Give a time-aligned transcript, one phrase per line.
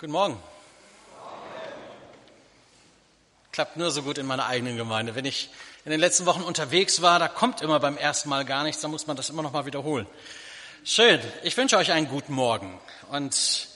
[0.00, 0.42] Guten Morgen.
[3.52, 5.14] Klappt nur so gut in meiner eigenen Gemeinde.
[5.14, 5.50] Wenn ich
[5.84, 8.88] in den letzten Wochen unterwegs war, da kommt immer beim ersten Mal gar nichts, da
[8.88, 10.06] muss man das immer noch mal wiederholen.
[10.84, 11.20] Schön.
[11.42, 12.80] Ich wünsche euch einen guten Morgen.
[13.10, 13.68] Und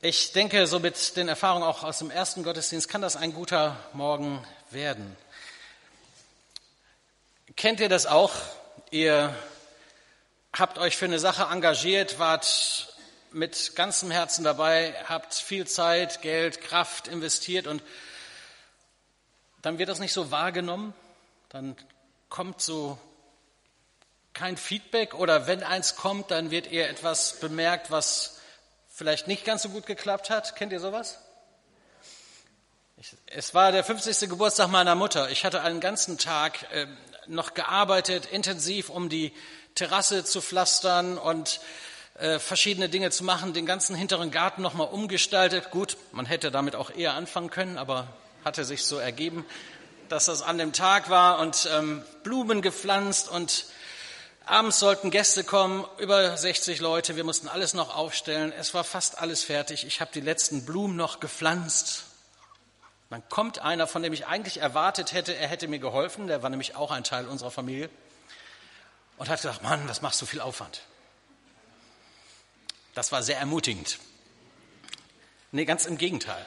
[0.00, 3.76] ich denke, so mit den Erfahrungen auch aus dem ersten Gottesdienst kann das ein guter
[3.92, 5.18] Morgen werden.
[7.56, 8.32] Kennt ihr das auch?
[8.90, 9.36] Ihr
[10.54, 12.93] habt euch für eine Sache engagiert, wart
[13.34, 17.82] mit ganzem Herzen dabei, habt viel Zeit, Geld, Kraft investiert und
[19.60, 20.94] dann wird das nicht so wahrgenommen,
[21.48, 21.76] dann
[22.28, 22.96] kommt so
[24.34, 28.40] kein Feedback oder wenn eins kommt, dann wird eher etwas bemerkt, was
[28.88, 30.54] vielleicht nicht ganz so gut geklappt hat.
[30.54, 31.18] Kennt ihr sowas?
[32.96, 34.28] Ich, es war der 50.
[34.28, 35.30] Geburtstag meiner Mutter.
[35.30, 36.86] Ich hatte einen ganzen Tag äh,
[37.26, 39.32] noch gearbeitet, intensiv, um die
[39.74, 41.60] Terrasse zu pflastern und
[42.14, 45.70] äh, verschiedene Dinge zu machen, den ganzen hinteren Garten nochmal umgestaltet.
[45.70, 48.06] Gut, man hätte damit auch eher anfangen können, aber
[48.44, 49.44] hatte sich so ergeben,
[50.08, 53.66] dass das an dem Tag war und ähm, Blumen gepflanzt und
[54.46, 59.18] abends sollten Gäste kommen, über 60 Leute, wir mussten alles noch aufstellen, es war fast
[59.18, 62.04] alles fertig, ich habe die letzten Blumen noch gepflanzt.
[63.10, 66.50] Dann kommt einer, von dem ich eigentlich erwartet hätte, er hätte mir geholfen, der war
[66.50, 67.88] nämlich auch ein Teil unserer Familie,
[69.16, 70.82] und hat gesagt, Mann, was machst du viel Aufwand?
[72.94, 73.98] Das war sehr ermutigend.
[75.52, 76.44] Nee, ganz im Gegenteil.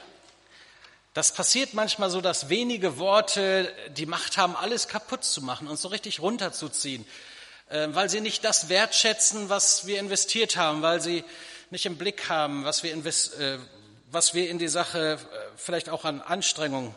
[1.14, 5.78] Das passiert manchmal so, dass wenige Worte die Macht haben, alles kaputt zu machen und
[5.78, 7.06] so richtig runterzuziehen,
[7.70, 11.24] äh, weil sie nicht das wertschätzen, was wir investiert haben, weil sie
[11.70, 13.58] nicht im Blick haben, was wir, äh,
[14.10, 16.94] was wir in die Sache äh, vielleicht auch an Anstrengung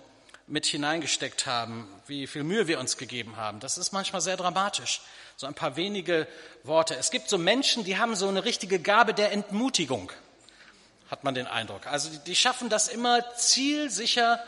[0.48, 3.60] mit hineingesteckt haben, wie viel Mühe wir uns gegeben haben.
[3.60, 5.02] Das ist manchmal sehr dramatisch.
[5.38, 6.28] So ein paar wenige
[6.64, 6.96] Worte.
[6.96, 10.12] Es gibt so Menschen, die haben so eine richtige Gabe der Entmutigung,
[11.10, 11.88] hat man den Eindruck.
[11.88, 14.44] Also die schaffen das immer zielsicher,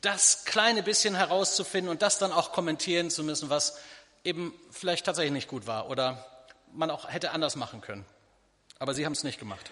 [0.00, 3.78] das kleine bisschen herauszufinden und das dann auch kommentieren zu müssen, was
[4.24, 6.24] eben vielleicht tatsächlich nicht gut war oder
[6.72, 8.04] man auch hätte anders machen können.
[8.78, 9.70] Aber sie haben es nicht gemacht.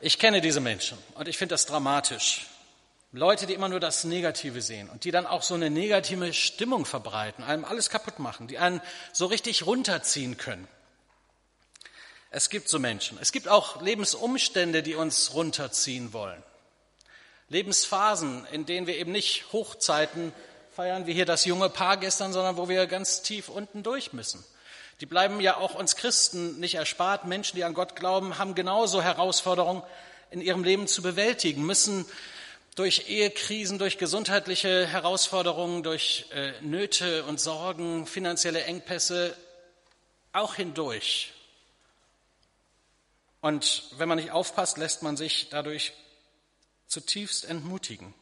[0.00, 2.46] Ich kenne diese Menschen und ich finde das dramatisch.
[3.12, 6.84] Leute, die immer nur das Negative sehen und die dann auch so eine negative Stimmung
[6.84, 8.80] verbreiten, einem alles kaputt machen, die einen
[9.12, 10.68] so richtig runterziehen können.
[12.30, 13.18] Es gibt so Menschen.
[13.20, 16.40] Es gibt auch Lebensumstände, die uns runterziehen wollen.
[17.48, 20.32] Lebensphasen, in denen wir eben nicht Hochzeiten
[20.70, 24.44] feiern, wie hier das junge Paar gestern, sondern wo wir ganz tief unten durch müssen.
[25.00, 27.24] Die bleiben ja auch uns Christen nicht erspart.
[27.24, 29.82] Menschen, die an Gott glauben, haben genauso Herausforderungen
[30.30, 32.06] in ihrem Leben zu bewältigen, müssen
[32.74, 39.36] durch Ehekrisen, durch gesundheitliche Herausforderungen, durch äh, Nöte und Sorgen, finanzielle Engpässe
[40.32, 41.32] auch hindurch.
[43.40, 45.92] Und wenn man nicht aufpasst, lässt man sich dadurch
[46.86, 48.14] zutiefst entmutigen.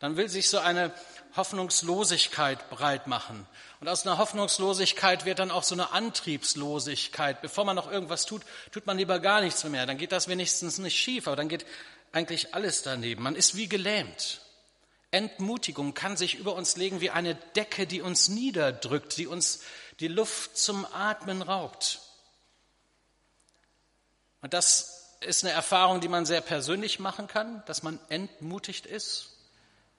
[0.00, 0.92] Dann will sich so eine
[1.36, 3.46] Hoffnungslosigkeit breit machen.
[3.80, 7.40] Und aus einer Hoffnungslosigkeit wird dann auch so eine Antriebslosigkeit.
[7.42, 8.42] Bevor man noch irgendwas tut,
[8.72, 9.86] tut man lieber gar nichts mehr.
[9.86, 11.64] Dann geht das wenigstens nicht schief, aber dann geht
[12.12, 13.22] eigentlich alles daneben.
[13.22, 14.40] Man ist wie gelähmt.
[15.10, 19.62] Entmutigung kann sich über uns legen wie eine Decke, die uns niederdrückt, die uns
[19.98, 22.00] die Luft zum Atmen raubt.
[24.40, 29.36] Und das ist eine Erfahrung, die man sehr persönlich machen kann, dass man entmutigt ist,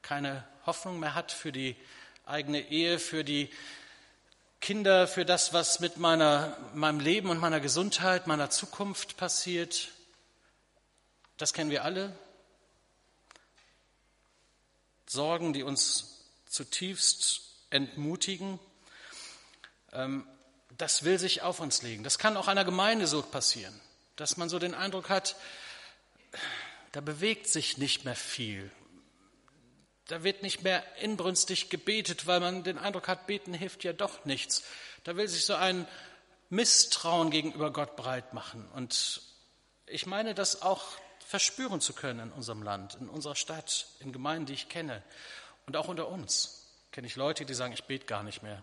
[0.01, 1.75] keine Hoffnung mehr hat für die
[2.25, 3.49] eigene Ehe, für die
[4.61, 9.89] Kinder, für das, was mit meiner, meinem Leben und meiner Gesundheit, meiner Zukunft passiert.
[11.41, 12.15] Das kennen wir alle.
[15.07, 17.41] Sorgen, die uns zutiefst
[17.71, 18.59] entmutigen.
[19.91, 20.27] Ähm,
[20.77, 22.03] das will sich auf uns legen.
[22.03, 23.73] Das kann auch einer Gemeinde so passieren,
[24.17, 25.35] dass man so den Eindruck hat,
[26.91, 28.69] da bewegt sich nicht mehr viel.
[30.09, 34.25] Da wird nicht mehr inbrünstig gebetet, weil man den Eindruck hat, beten hilft ja doch
[34.25, 34.63] nichts.
[35.05, 35.87] Da will sich so ein
[36.51, 38.69] Misstrauen gegenüber Gott breit machen.
[38.75, 39.23] Und
[39.87, 41.00] ich meine das auch
[41.31, 45.01] verspüren zu können in unserem Land, in unserer Stadt, in Gemeinden, die ich kenne.
[45.65, 48.61] Und auch unter uns kenne ich Leute, die sagen, ich bete gar nicht mehr.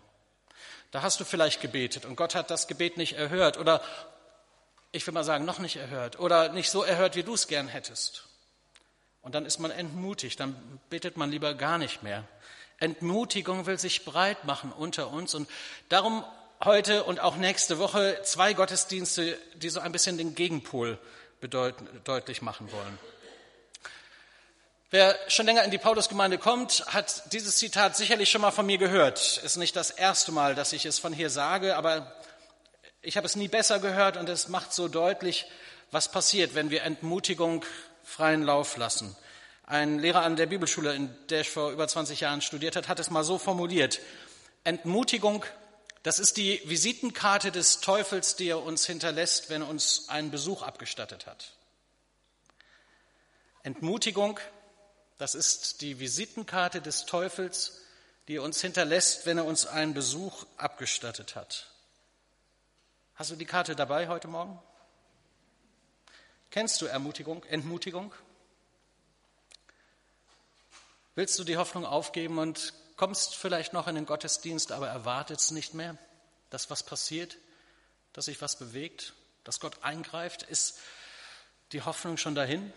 [0.91, 3.81] Da hast du vielleicht gebetet und Gott hat das Gebet nicht erhört oder
[4.91, 7.67] ich will mal sagen, noch nicht erhört oder nicht so erhört, wie du es gern
[7.67, 8.27] hättest.
[9.23, 12.23] Und dann ist man entmutigt, dann betet man lieber gar nicht mehr.
[12.77, 15.49] Entmutigung will sich breit machen unter uns und
[15.89, 16.23] darum
[16.63, 20.99] heute und auch nächste Woche zwei Gottesdienste, die so ein bisschen den Gegenpol
[21.47, 22.99] deutlich machen wollen.
[24.91, 28.79] Wer schon länger in die Paulusgemeinde kommt, hat dieses Zitat sicherlich schon mal von mir
[28.79, 29.37] gehört.
[29.43, 32.11] Ist nicht das erste Mal, dass ich es von hier sage, aber
[33.03, 35.45] ich habe es nie besser gehört und es macht so deutlich,
[35.91, 37.63] was passiert, wenn wir Entmutigung
[38.03, 39.15] freien Lauf lassen.
[39.67, 42.99] Ein Lehrer an der Bibelschule, in der ich vor über 20 Jahren studiert habe, hat
[42.99, 43.99] es mal so formuliert.
[44.63, 45.45] Entmutigung,
[46.03, 50.61] das ist die Visitenkarte des Teufels, die er uns hinterlässt, wenn er uns einen Besuch
[50.61, 51.53] abgestattet hat.
[53.63, 54.39] Entmutigung,
[55.17, 57.81] das ist die Visitenkarte des Teufels,
[58.27, 61.69] die er uns hinterlässt, wenn er uns einen Besuch abgestattet hat.
[63.15, 64.57] Hast du die Karte dabei heute Morgen?
[66.51, 68.13] Kennst du Ermutigung, Entmutigung?
[71.15, 75.73] Willst du die Hoffnung aufgeben und kommst vielleicht noch in den Gottesdienst, aber erwartet nicht
[75.73, 75.97] mehr,
[76.49, 77.37] dass was passiert,
[78.11, 79.13] dass sich was bewegt,
[79.45, 80.43] dass Gott eingreift?
[80.43, 80.77] Ist
[81.71, 82.73] die Hoffnung schon dahin?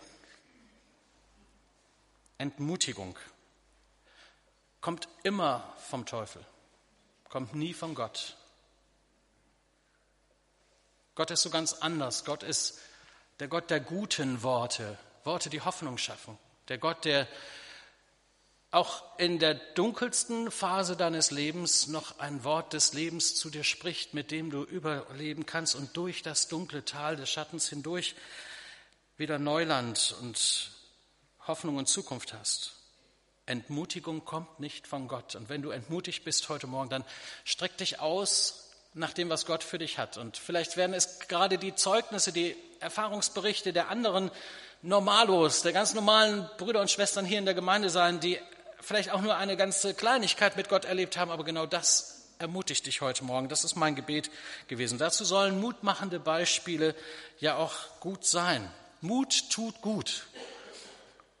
[2.37, 3.19] Entmutigung
[4.79, 6.41] kommt immer vom Teufel,
[7.27, 8.37] kommt nie von Gott.
[11.15, 12.23] Gott ist so ganz anders.
[12.23, 12.79] Gott ist
[13.41, 16.37] der Gott der guten Worte, Worte, die Hoffnung schaffen.
[16.69, 17.27] Der Gott, der
[18.73, 24.15] auch in der dunkelsten Phase deines Lebens noch ein Wort des Lebens zu dir spricht,
[24.15, 28.15] mit dem du überleben kannst und durch das dunkle Tal des Schattens hindurch
[29.15, 30.71] wieder Neuland und
[31.45, 32.73] Hoffnung und Zukunft hast.
[33.45, 35.35] Entmutigung kommt nicht von Gott.
[35.35, 37.05] Und wenn du entmutigt bist heute Morgen, dann
[37.43, 40.17] streck dich aus nach dem, was Gott für dich hat.
[40.17, 44.31] Und vielleicht werden es gerade die Zeugnisse, die Erfahrungsberichte der anderen
[44.81, 48.39] Normalos, der ganz normalen Brüder und Schwestern hier in der Gemeinde sein, die
[48.83, 53.01] vielleicht auch nur eine ganze Kleinigkeit mit Gott erlebt haben, aber genau das ermutigt dich
[53.01, 53.47] heute Morgen.
[53.47, 54.29] Das ist mein Gebet
[54.67, 54.97] gewesen.
[54.97, 56.95] Dazu sollen mutmachende Beispiele
[57.39, 58.69] ja auch gut sein.
[59.01, 60.25] Mut tut gut.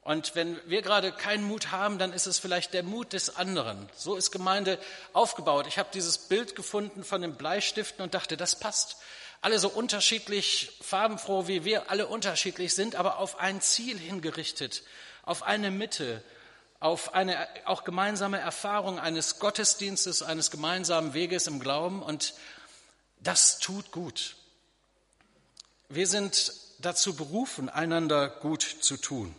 [0.01, 3.89] Und wenn wir gerade keinen Mut haben, dann ist es vielleicht der Mut des anderen.
[3.95, 4.77] So ist Gemeinde
[5.13, 5.65] aufgebaut.
[5.67, 8.97] Ich habe dieses Bild gefunden von den Bleistiften und dachte, das passt.
[9.41, 14.83] Alle so unterschiedlich farbenfroh, wie wir alle unterschiedlich sind, aber auf ein Ziel hingerichtet,
[15.23, 16.21] auf eine Mitte,
[16.83, 22.03] auf eine auch gemeinsame Erfahrung eines Gottesdienstes, eines gemeinsamen Weges im Glauben.
[22.03, 22.33] Und
[23.21, 24.35] das tut gut.
[25.87, 29.33] Wir sind dazu berufen, einander gut zu tun.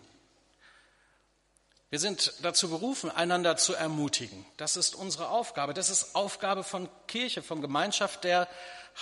[1.91, 4.47] Wir sind dazu berufen, einander zu ermutigen.
[4.57, 5.75] Das ist unsere Aufgabe.
[5.75, 8.49] Das ist Aufgabe von Kirche, von Gemeinschaft der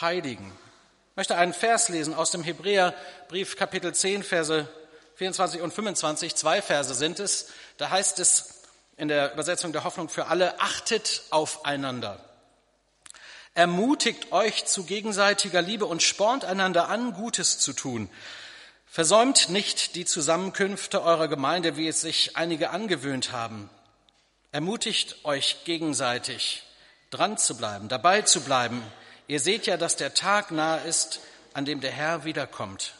[0.01, 0.51] Heiligen.
[1.11, 4.69] Ich möchte einen Vers lesen aus dem Hebräerbrief Kapitel 10, Verse
[5.17, 6.35] 24 und 25.
[6.35, 7.49] Zwei Verse sind es.
[7.77, 8.63] Da heißt es
[8.97, 12.21] in der Übersetzung der Hoffnung für alle, achtet aufeinander.
[13.55, 18.09] Ermutigt euch zu gegenseitiger Liebe und spornt einander an, Gutes zu tun.
[18.87, 23.69] Versäumt nicht die Zusammenkünfte eurer Gemeinde, wie es sich einige angewöhnt haben.
[24.53, 26.63] Ermutigt euch gegenseitig,
[27.11, 28.83] dran zu bleiben, dabei zu bleiben.
[29.29, 31.21] Ihr seht ja, dass der Tag nahe ist,
[31.55, 32.95] an dem der Herr wiederkommt.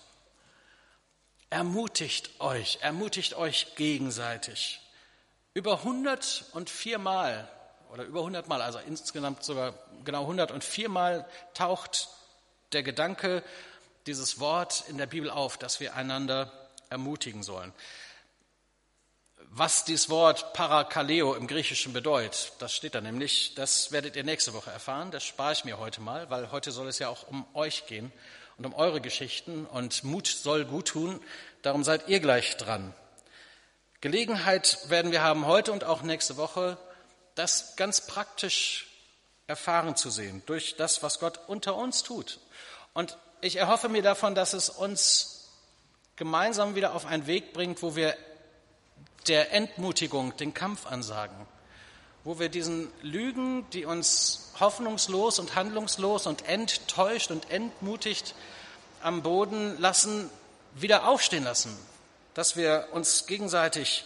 [1.53, 4.81] Ermutigt euch, ermutigt euch gegenseitig.
[5.53, 7.47] Über 104 Mal
[7.93, 12.09] oder über 100 Mal, also insgesamt sogar genau 104 Mal taucht
[12.73, 13.45] der Gedanke
[14.07, 16.51] dieses Wort in der Bibel auf, dass wir einander
[16.89, 17.75] ermutigen sollen.
[19.51, 24.55] Was dieses Wort Parakaleo im Griechischen bedeutet, das steht da nämlich, das werdet ihr nächste
[24.55, 25.11] Woche erfahren.
[25.11, 28.11] Das spare ich mir heute mal, weil heute soll es ja auch um euch gehen
[28.63, 31.21] und um eure Geschichten und Mut soll gut tun.
[31.63, 32.95] Darum seid ihr gleich dran.
[34.01, 36.79] Gelegenheit werden wir haben heute und auch nächste Woche,
[37.35, 38.87] das ganz praktisch
[39.49, 42.39] erfahren zu sehen durch das, was Gott unter uns tut.
[42.95, 45.51] Und ich erhoffe mir davon, dass es uns
[46.15, 48.17] gemeinsam wieder auf einen Weg bringt, wo wir
[49.27, 51.49] der Entmutigung den Kampf ansagen,
[52.25, 58.35] wo wir diesen Lügen, die uns hoffnungslos und handlungslos und enttäuscht und entmutigt
[59.03, 60.31] am Boden lassen,
[60.75, 61.77] wieder aufstehen lassen,
[62.35, 64.05] dass wir uns gegenseitig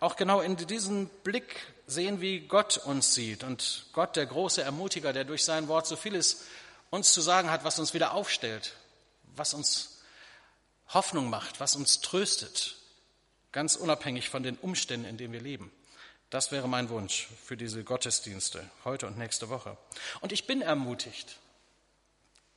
[0.00, 5.12] auch genau in diesem Blick sehen, wie Gott uns sieht und Gott, der große Ermutiger,
[5.12, 6.44] der durch sein Wort so vieles
[6.90, 8.74] uns zu sagen hat, was uns wieder aufstellt,
[9.36, 10.00] was uns
[10.88, 12.76] Hoffnung macht, was uns tröstet,
[13.52, 15.70] ganz unabhängig von den Umständen, in denen wir leben.
[16.34, 19.76] Das wäre mein Wunsch für diese Gottesdienste heute und nächste Woche.
[20.20, 21.36] Und ich bin ermutigt.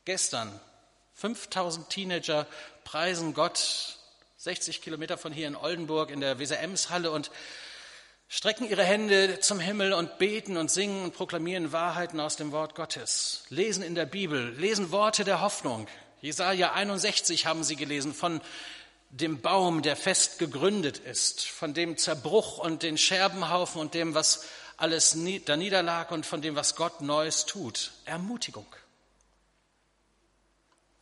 [0.03, 0.59] Gestern
[1.13, 2.47] 5000 Teenager
[2.85, 3.99] preisen Gott
[4.37, 7.29] 60 Kilometer von hier in Oldenburg in der WSMs-Halle und
[8.27, 12.73] strecken ihre Hände zum Himmel und beten und singen und proklamieren Wahrheiten aus dem Wort
[12.73, 15.87] Gottes, lesen in der Bibel, lesen Worte der Hoffnung.
[16.19, 18.41] Jesaja 61 haben sie gelesen von
[19.09, 24.45] dem Baum, der fest gegründet ist, von dem Zerbruch und den Scherbenhaufen und dem, was
[24.75, 27.91] alles da niederlag und von dem, was Gott Neues tut.
[28.05, 28.67] Ermutigung.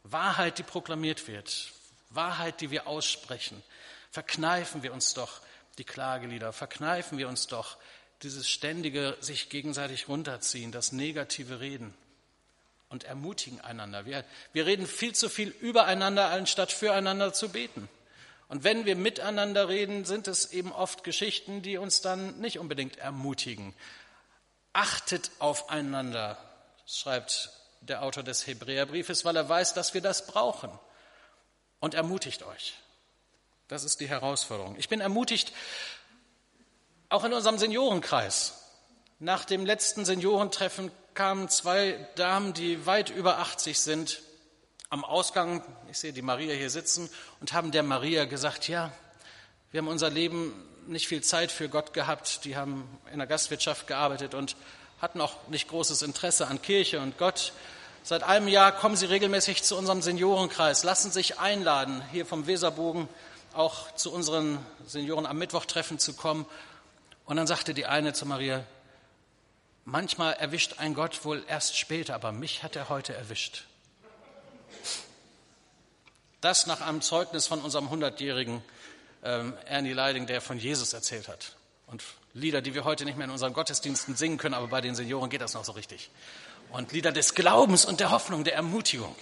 [0.03, 1.73] Wahrheit, die proklamiert wird,
[2.09, 3.61] Wahrheit, die wir aussprechen.
[4.11, 5.41] Verkneifen wir uns doch
[5.77, 7.77] die Klagelieder, verkneifen wir uns doch
[8.21, 11.93] dieses ständige sich gegenseitig runterziehen, das negative Reden
[12.89, 14.05] und ermutigen einander.
[14.05, 14.23] Wir,
[14.53, 17.89] wir reden viel zu viel übereinander, anstatt füreinander zu beten.
[18.47, 22.97] Und wenn wir miteinander reden, sind es eben oft Geschichten, die uns dann nicht unbedingt
[22.97, 23.73] ermutigen.
[24.73, 26.37] Achtet aufeinander,
[26.85, 27.51] schreibt
[27.81, 30.69] der Autor des Hebräerbriefes, weil er weiß, dass wir das brauchen.
[31.79, 32.75] Und ermutigt euch.
[33.67, 34.75] Das ist die Herausforderung.
[34.77, 35.51] Ich bin ermutigt,
[37.09, 38.61] auch in unserem Seniorenkreis.
[39.19, 44.21] Nach dem letzten Seniorentreffen kamen zwei Damen, die weit über 80 sind,
[44.89, 48.91] am Ausgang, ich sehe die Maria hier sitzen, und haben der Maria gesagt, ja,
[49.71, 50.53] wir haben unser Leben
[50.87, 54.55] nicht viel Zeit für Gott gehabt, die haben in der Gastwirtschaft gearbeitet und
[55.01, 57.53] hatten auch nicht großes Interesse an Kirche und Gott.
[58.03, 63.09] Seit einem Jahr kommen sie regelmäßig zu unserem Seniorenkreis, lassen sich einladen, hier vom Weserbogen
[63.53, 66.45] auch zu unseren Senioren am Mittwochtreffen zu kommen.
[67.25, 68.63] Und dann sagte die eine zu Maria,
[69.85, 73.65] manchmal erwischt ein Gott wohl erst später, aber mich hat er heute erwischt.
[76.41, 78.61] Das nach einem Zeugnis von unserem 100-jährigen
[79.23, 81.55] ähm, Ernie Leiding, der von Jesus erzählt hat.
[81.87, 84.95] Und Lieder, die wir heute nicht mehr in unseren Gottesdiensten singen können, aber bei den
[84.95, 86.09] Senioren geht das noch so richtig.
[86.71, 89.15] Und Lieder des Glaubens und der Hoffnung, der Ermutigung.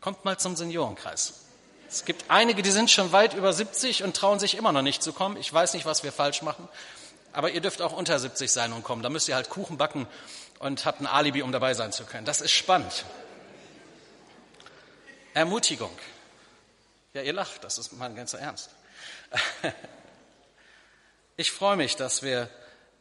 [0.00, 1.44] Kommt mal zum Seniorenkreis.
[1.88, 5.02] Es gibt einige, die sind schon weit über 70 und trauen sich immer noch nicht
[5.02, 5.36] zu kommen.
[5.36, 6.68] Ich weiß nicht, was wir falsch machen,
[7.32, 9.02] aber ihr dürft auch unter 70 sein und kommen.
[9.02, 10.06] Da müsst ihr halt Kuchen backen
[10.58, 12.24] und habt ein Alibi, um dabei sein zu können.
[12.24, 13.04] Das ist spannend.
[15.34, 15.96] Ermutigung.
[17.14, 18.70] Ja, ihr lacht, das ist mein ganzer Ernst.
[21.38, 22.50] Ich freue mich, dass wir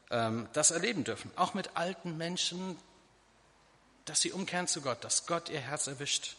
[0.10, 2.78] ähm, das erleben dürfen, auch mit alten Menschen,
[4.06, 6.38] dass sie umkehren zu Gott, dass Gott ihr Herz erwischt.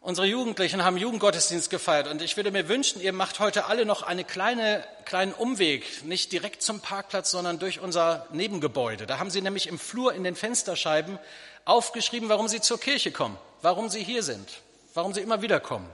[0.00, 4.02] Unsere Jugendlichen haben Jugendgottesdienst gefeiert und ich würde mir wünschen, ihr macht heute alle noch
[4.02, 9.06] einen kleine, kleinen Umweg, nicht direkt zum Parkplatz, sondern durch unser Nebengebäude.
[9.06, 11.18] Da haben sie nämlich im Flur in den Fensterscheiben
[11.64, 14.48] aufgeschrieben, warum sie zur Kirche kommen, warum sie hier sind,
[14.94, 15.90] warum sie immer wieder kommen.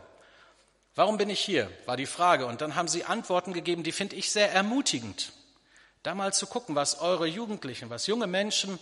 [0.94, 1.70] Warum bin ich hier?
[1.86, 2.46] war die Frage.
[2.46, 5.32] Und dann haben sie Antworten gegeben, die finde ich sehr ermutigend.
[6.04, 8.78] Da mal zu gucken, was eure Jugendlichen, was junge Menschen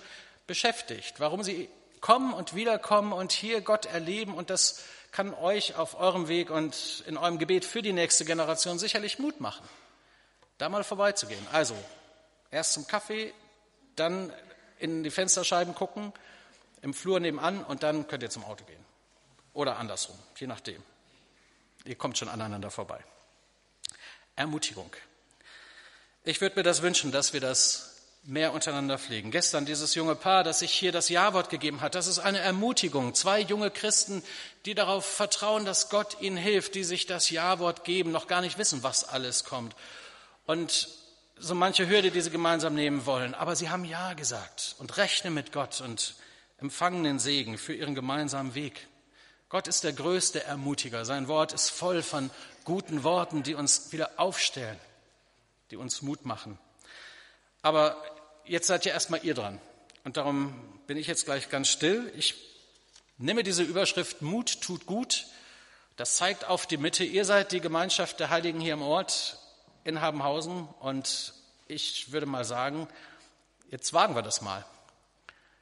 [0.46, 1.68] beschäftigt, warum sie
[2.00, 7.04] kommen und wiederkommen und hier Gott erleben und das kann euch auf eurem Weg und
[7.06, 9.68] in eurem Gebet für die nächste Generation sicherlich Mut machen,
[10.58, 11.46] da mal vorbeizugehen.
[11.52, 11.76] Also
[12.50, 13.32] erst zum Kaffee,
[13.94, 14.32] dann
[14.78, 16.12] in die Fensterscheiben gucken,
[16.80, 18.84] im Flur nebenan und dann könnt ihr zum Auto gehen.
[19.52, 20.82] Oder andersrum, je nachdem.
[21.84, 23.04] Ihr kommt schon aneinander vorbei.
[24.34, 24.90] Ermutigung.
[26.24, 27.91] Ich würde mir das wünschen, dass wir das
[28.24, 29.30] mehr untereinander pflegen.
[29.30, 33.14] Gestern dieses junge Paar, das sich hier das Ja-Wort gegeben hat, das ist eine Ermutigung.
[33.14, 34.22] Zwei junge Christen,
[34.64, 38.58] die darauf vertrauen, dass Gott ihnen hilft, die sich das Ja-Wort geben, noch gar nicht
[38.58, 39.74] wissen, was alles kommt.
[40.46, 40.88] Und
[41.36, 43.34] so manche Hürde, die sie gemeinsam nehmen wollen.
[43.34, 46.14] Aber sie haben Ja gesagt und rechnen mit Gott und
[46.58, 48.86] empfangen den Segen für ihren gemeinsamen Weg.
[49.48, 51.04] Gott ist der größte Ermutiger.
[51.04, 52.30] Sein Wort ist voll von
[52.64, 54.78] guten Worten, die uns wieder aufstellen,
[55.72, 56.58] die uns Mut machen.
[57.62, 57.96] Aber
[58.44, 59.60] jetzt seid ja erstmal ihr dran.
[60.04, 60.52] Und darum
[60.86, 62.12] bin ich jetzt gleich ganz still.
[62.16, 62.34] Ich
[63.18, 65.26] nehme diese Überschrift Mut tut gut.
[65.96, 67.04] Das zeigt auf die Mitte.
[67.04, 69.38] Ihr seid die Gemeinschaft der Heiligen hier im Ort
[69.84, 70.68] in Habenhausen.
[70.80, 71.34] Und
[71.68, 72.88] ich würde mal sagen,
[73.70, 74.64] jetzt wagen wir das mal.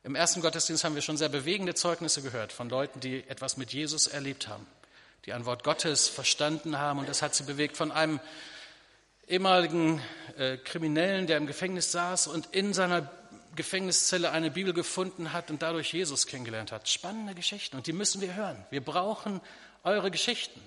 [0.03, 3.75] Im ersten Gottesdienst haben wir schon sehr bewegende Zeugnisse gehört von Leuten, die etwas mit
[3.75, 4.67] Jesus erlebt haben,
[5.27, 7.01] die ein Wort Gottes verstanden haben.
[7.01, 8.19] Und das hat sie bewegt von einem
[9.31, 10.03] ehemaligen
[10.37, 13.11] äh, Kriminellen, der im Gefängnis saß und in seiner
[13.55, 16.89] Gefängniszelle eine Bibel gefunden hat und dadurch Jesus kennengelernt hat.
[16.89, 18.65] Spannende Geschichten und die müssen wir hören.
[18.71, 19.41] Wir brauchen
[19.85, 20.61] eure Geschichten.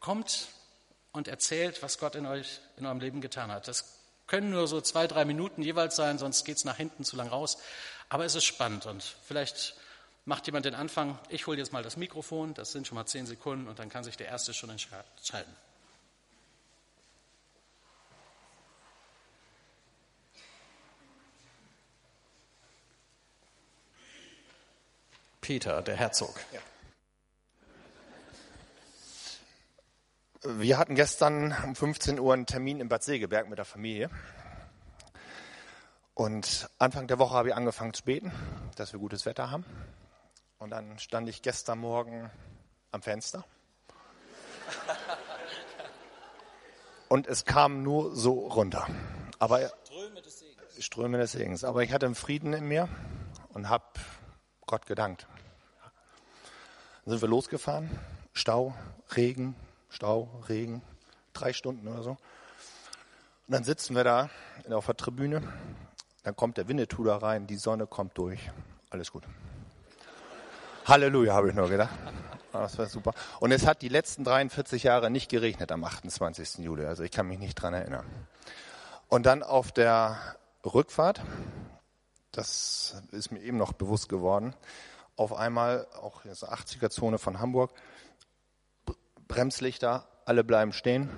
[0.00, 0.48] Kommt
[1.12, 3.68] und erzählt, was Gott in euch in eurem Leben getan hat.
[3.68, 7.16] Das können nur so zwei, drei Minuten jeweils sein, sonst geht es nach hinten zu
[7.16, 7.58] lang raus.
[8.08, 9.74] Aber es ist spannend und vielleicht
[10.24, 11.18] macht jemand den Anfang.
[11.28, 14.04] Ich hole jetzt mal das Mikrofon, das sind schon mal zehn Sekunden und dann kann
[14.04, 15.54] sich der Erste schon entscheiden.
[25.46, 26.34] Peter, der Herzog.
[26.50, 26.58] Ja.
[30.42, 34.10] Wir hatten gestern um 15 Uhr einen Termin in Bad Segeberg mit der Familie.
[36.14, 38.32] Und Anfang der Woche habe ich angefangen zu beten,
[38.74, 39.64] dass wir gutes Wetter haben.
[40.58, 42.28] Und dann stand ich gestern Morgen
[42.90, 43.44] am Fenster.
[47.08, 48.88] Und es kam nur so runter.
[49.38, 50.84] Aber Ströme des Segens.
[50.84, 51.62] Ströme des Segens.
[51.62, 52.88] Aber ich hatte einen Frieden in mir
[53.50, 53.84] und habe
[54.66, 55.28] Gott gedankt.
[57.06, 57.88] Dann sind wir losgefahren.
[58.32, 58.74] Stau,
[59.14, 59.54] Regen,
[59.90, 60.82] Stau, Regen,
[61.32, 62.10] drei Stunden oder so.
[62.10, 62.18] Und
[63.46, 64.28] dann sitzen wir da
[64.70, 65.40] auf der Tribüne.
[66.24, 68.40] Dann kommt der Winnetou da rein, die Sonne kommt durch.
[68.90, 69.22] Alles gut.
[70.84, 71.94] Halleluja, habe ich nur gedacht.
[72.52, 73.12] Ah, das war super.
[73.38, 76.58] Und es hat die letzten 43 Jahre nicht geregnet am 28.
[76.58, 76.86] Juli.
[76.86, 78.06] Also ich kann mich nicht dran erinnern.
[79.08, 80.18] Und dann auf der
[80.64, 81.22] Rückfahrt,
[82.32, 84.54] das ist mir eben noch bewusst geworden,
[85.16, 87.72] auf einmal, auch in der 80er-Zone von Hamburg,
[89.28, 91.10] Bremslichter, alle bleiben stehen.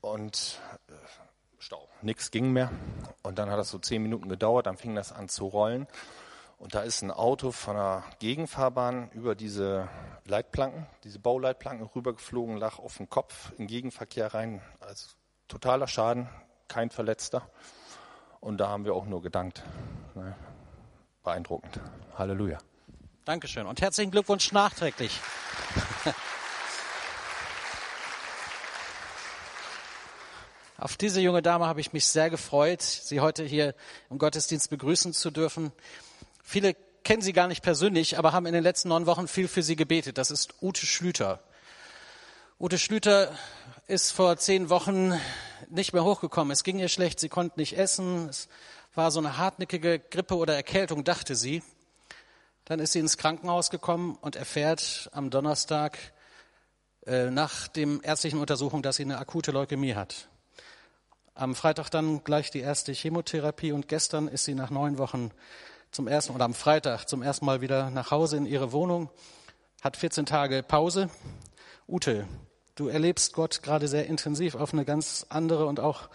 [0.00, 0.92] Und äh,
[1.58, 2.70] Stau, nichts ging mehr.
[3.22, 5.86] Und dann hat das so zehn Minuten gedauert, dann fing das an zu rollen.
[6.58, 9.88] Und da ist ein Auto von der Gegenfahrbahn über diese
[10.26, 14.62] Leitplanken, diese Bauleitplanken rübergeflogen, lag auf dem Kopf in Gegenverkehr rein.
[14.80, 15.08] Also
[15.48, 16.28] totaler Schaden,
[16.68, 17.48] kein Verletzter.
[18.40, 19.62] Und da haben wir auch nur gedankt.
[20.14, 20.36] Ne?
[21.22, 21.78] Beeindruckend.
[22.18, 22.58] Halleluja.
[23.24, 25.20] Dankeschön und herzlichen Glückwunsch nachträglich.
[30.78, 33.76] Auf diese junge Dame habe ich mich sehr gefreut, Sie heute hier
[34.10, 35.70] im Gottesdienst begrüßen zu dürfen.
[36.42, 36.74] Viele
[37.04, 39.76] kennen sie gar nicht persönlich, aber haben in den letzten neun Wochen viel für sie
[39.76, 40.18] gebetet.
[40.18, 41.38] Das ist Ute Schlüter.
[42.58, 43.30] Ute Schlüter
[43.86, 45.12] ist vor zehn Wochen
[45.68, 46.50] nicht mehr hochgekommen.
[46.50, 48.28] Es ging ihr schlecht, sie konnte nicht essen.
[48.28, 48.48] Es
[48.94, 51.62] war so eine hartnäckige Grippe oder Erkältung, dachte sie.
[52.64, 55.98] Dann ist sie ins Krankenhaus gekommen und erfährt am Donnerstag
[57.06, 60.28] äh, nach dem ärztlichen Untersuchung, dass sie eine akute Leukämie hat.
[61.34, 65.30] Am Freitag dann gleich die erste Chemotherapie und gestern ist sie nach neun Wochen
[65.90, 69.10] zum ersten oder am Freitag zum ersten Mal wieder nach Hause in ihre Wohnung,
[69.82, 71.08] hat 14 Tage Pause.
[71.88, 72.28] Ute,
[72.74, 76.08] du erlebst Gott gerade sehr intensiv auf eine ganz andere und auch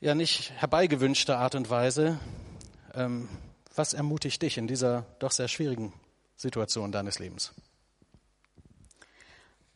[0.00, 2.18] ja nicht herbeigewünschte Art und Weise.
[2.94, 3.28] Ähm,
[3.74, 5.92] was ermutigt dich in dieser doch sehr schwierigen
[6.36, 7.52] Situation deines Lebens?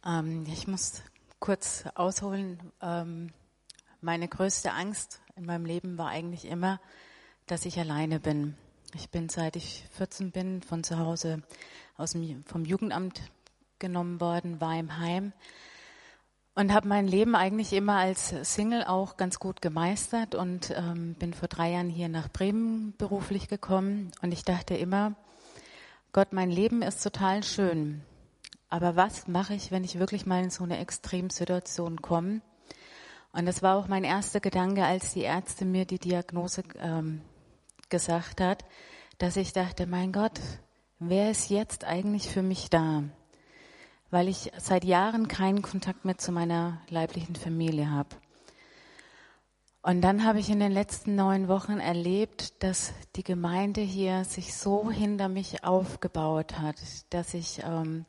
[0.05, 1.03] Ähm, ich muss
[1.41, 2.73] kurz ausholen.
[2.81, 3.33] Ähm,
[4.01, 6.81] meine größte Angst in meinem Leben war eigentlich immer,
[7.47, 8.57] dass ich alleine bin.
[8.95, 11.43] Ich bin, seit ich 14 bin, von zu Hause
[11.97, 13.21] aus dem, vom Jugendamt
[13.79, 15.33] genommen worden, war im Heim
[16.59, 21.33] und habe mein Leben eigentlich immer als Single auch ganz gut gemeistert und ähm, bin
[21.33, 25.15] vor drei Jahren hier nach Bremen beruflich gekommen und ich dachte immer,
[26.13, 28.03] Gott, mein Leben ist total schön,
[28.69, 32.41] aber was mache ich, wenn ich wirklich mal in so eine Extremsituation komme?
[33.31, 37.21] Und das war auch mein erster Gedanke, als die Ärzte mir die Diagnose ähm,
[37.89, 38.65] gesagt hat,
[39.19, 40.41] dass ich dachte, mein Gott,
[40.99, 43.05] wer ist jetzt eigentlich für mich da?
[44.11, 48.17] Weil ich seit Jahren keinen Kontakt mehr zu meiner leiblichen Familie habe.
[49.83, 54.55] Und dann habe ich in den letzten neun Wochen erlebt, dass die Gemeinde hier sich
[54.55, 56.77] so hinter mich aufgebaut hat,
[57.11, 58.05] dass ich ähm,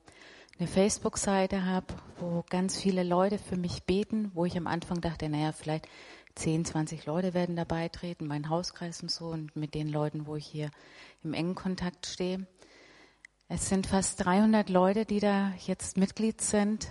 [0.60, 1.88] eine Facebook-Seite habe,
[2.20, 5.88] wo ganz viele Leute für mich beten, wo ich am Anfang dachte, naja, vielleicht
[6.36, 10.36] 10, 20 Leute werden da beitreten, mein Hauskreis und so und mit den Leuten, wo
[10.36, 10.72] ich hier
[11.24, 12.46] im engen Kontakt stehe.
[13.50, 16.88] Es sind fast 300 Leute, die da jetzt Mitglied sind.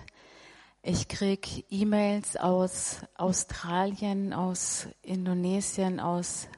[0.82, 6.48] Ich kriege E-Mails aus Australien, aus Indonesien, aus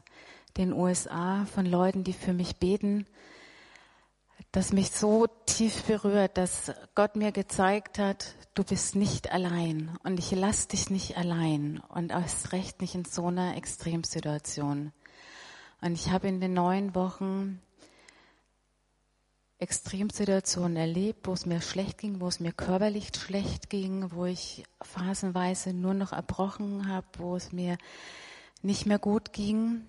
[0.57, 3.07] den USA von Leuten, die für mich beten
[4.53, 10.19] das mich so tief berührt, dass Gott mir gezeigt hat, du bist nicht allein und
[10.19, 14.93] ich lass dich nicht allein und erst recht nicht in so einer Extremsituation.
[15.81, 17.61] Und ich habe in den neun Wochen
[19.61, 24.65] Extremsituationen erlebt, wo es mir schlecht ging, wo es mir körperlich schlecht ging, wo ich
[24.81, 27.77] phasenweise nur noch erbrochen habe, wo es mir
[28.63, 29.83] nicht mehr gut ging.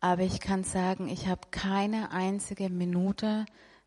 [0.00, 3.46] Aber ich kann sagen, ich habe keine einzige Minute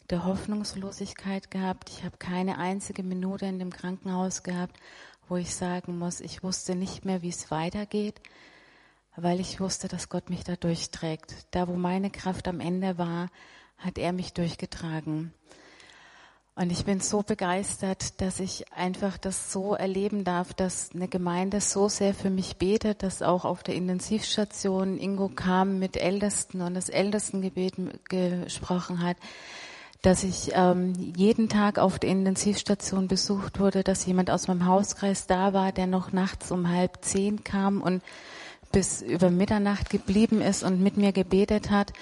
[0.09, 1.91] der Hoffnungslosigkeit gehabt.
[1.91, 4.79] Ich habe keine einzige Minute in dem Krankenhaus gehabt,
[5.27, 8.19] wo ich sagen muss, ich wusste nicht mehr, wie es weitergeht,
[9.15, 11.35] weil ich wusste, dass Gott mich da durchträgt.
[11.51, 13.29] Da, wo meine Kraft am Ende war,
[13.77, 15.33] hat er mich durchgetragen.
[16.59, 21.61] Und ich bin so begeistert, dass ich einfach das so erleben darf, dass eine Gemeinde
[21.61, 26.73] so sehr für mich betet, dass auch auf der Intensivstation Ingo kam mit Ältesten und
[26.73, 27.75] das Ältestengebet
[28.09, 29.17] gesprochen hat,
[30.01, 35.27] dass ich ähm, jeden Tag auf der Intensivstation besucht wurde, dass jemand aus meinem Hauskreis
[35.27, 38.01] da war, der noch nachts um halb zehn kam und
[38.71, 41.93] bis über Mitternacht geblieben ist und mit mir gebetet hat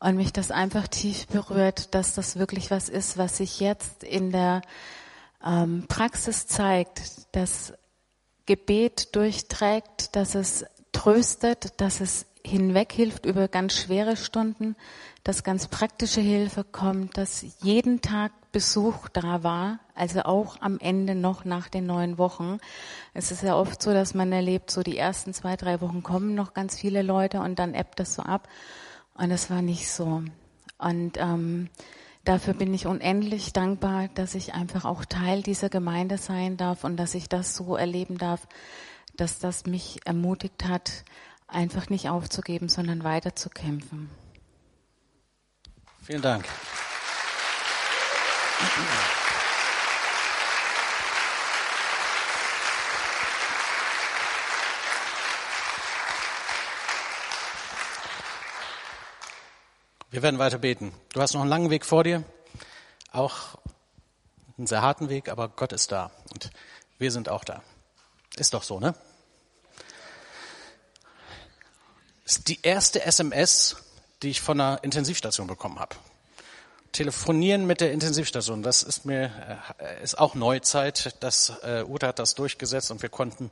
[0.00, 4.30] und mich das einfach tief berührt, dass das wirklich was ist, was sich jetzt in
[4.30, 4.62] der
[5.44, 7.72] ähm, Praxis zeigt, dass
[8.46, 14.76] Gebet durchträgt, dass es tröstet, dass es hinweg hilft über ganz schwere Stunden,
[15.22, 21.14] dass ganz praktische Hilfe kommt, dass jeden Tag Besuch da war, also auch am Ende
[21.14, 22.58] noch nach den neun Wochen.
[23.12, 26.34] Es ist ja oft so, dass man erlebt, so die ersten zwei, drei Wochen kommen
[26.34, 28.48] noch ganz viele Leute und dann ebbt das so ab.
[29.18, 30.22] Und das war nicht so.
[30.78, 31.68] Und ähm,
[32.24, 36.96] dafür bin ich unendlich dankbar, dass ich einfach auch Teil dieser Gemeinde sein darf und
[36.96, 38.46] dass ich das so erleben darf,
[39.16, 41.04] dass das mich ermutigt hat,
[41.48, 44.08] einfach nicht aufzugeben, sondern weiterzukämpfen.
[46.00, 46.44] Vielen Dank.
[60.10, 60.94] Wir werden weiter beten.
[61.12, 62.24] Du hast noch einen langen Weg vor dir,
[63.12, 63.58] auch
[64.56, 66.50] einen sehr harten Weg, aber Gott ist da und
[66.98, 67.62] wir sind auch da.
[68.36, 68.94] Ist doch so, ne?
[72.24, 73.76] Ist die erste SMS,
[74.22, 75.96] die ich von einer Intensivstation bekommen habe.
[76.92, 79.30] Telefonieren mit der Intensivstation, das ist mir
[79.78, 81.16] äh, ist auch Neuzeit.
[81.20, 83.50] Das äh, Uta hat das durchgesetzt und wir konnten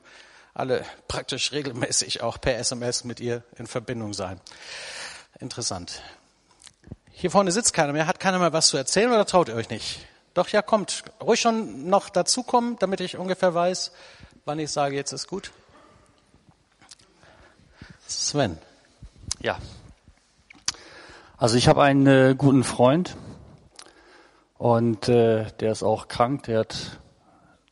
[0.55, 4.41] alle praktisch regelmäßig auch per SMS mit ihr in Verbindung sein.
[5.39, 6.01] Interessant.
[7.19, 8.07] Hier vorne sitzt keiner mehr.
[8.07, 10.07] Hat keiner mehr was zu erzählen oder traut ihr euch nicht?
[10.35, 11.03] Doch, ja, kommt.
[11.19, 13.91] Ruhig schon noch dazukommen, damit ich ungefähr weiß,
[14.45, 15.51] wann ich sage, jetzt ist gut.
[18.07, 18.59] Sven.
[19.41, 19.59] Ja.
[21.39, 23.17] Also ich habe einen äh, guten Freund
[24.59, 26.43] und äh, der ist auch krank.
[26.43, 27.01] Der hat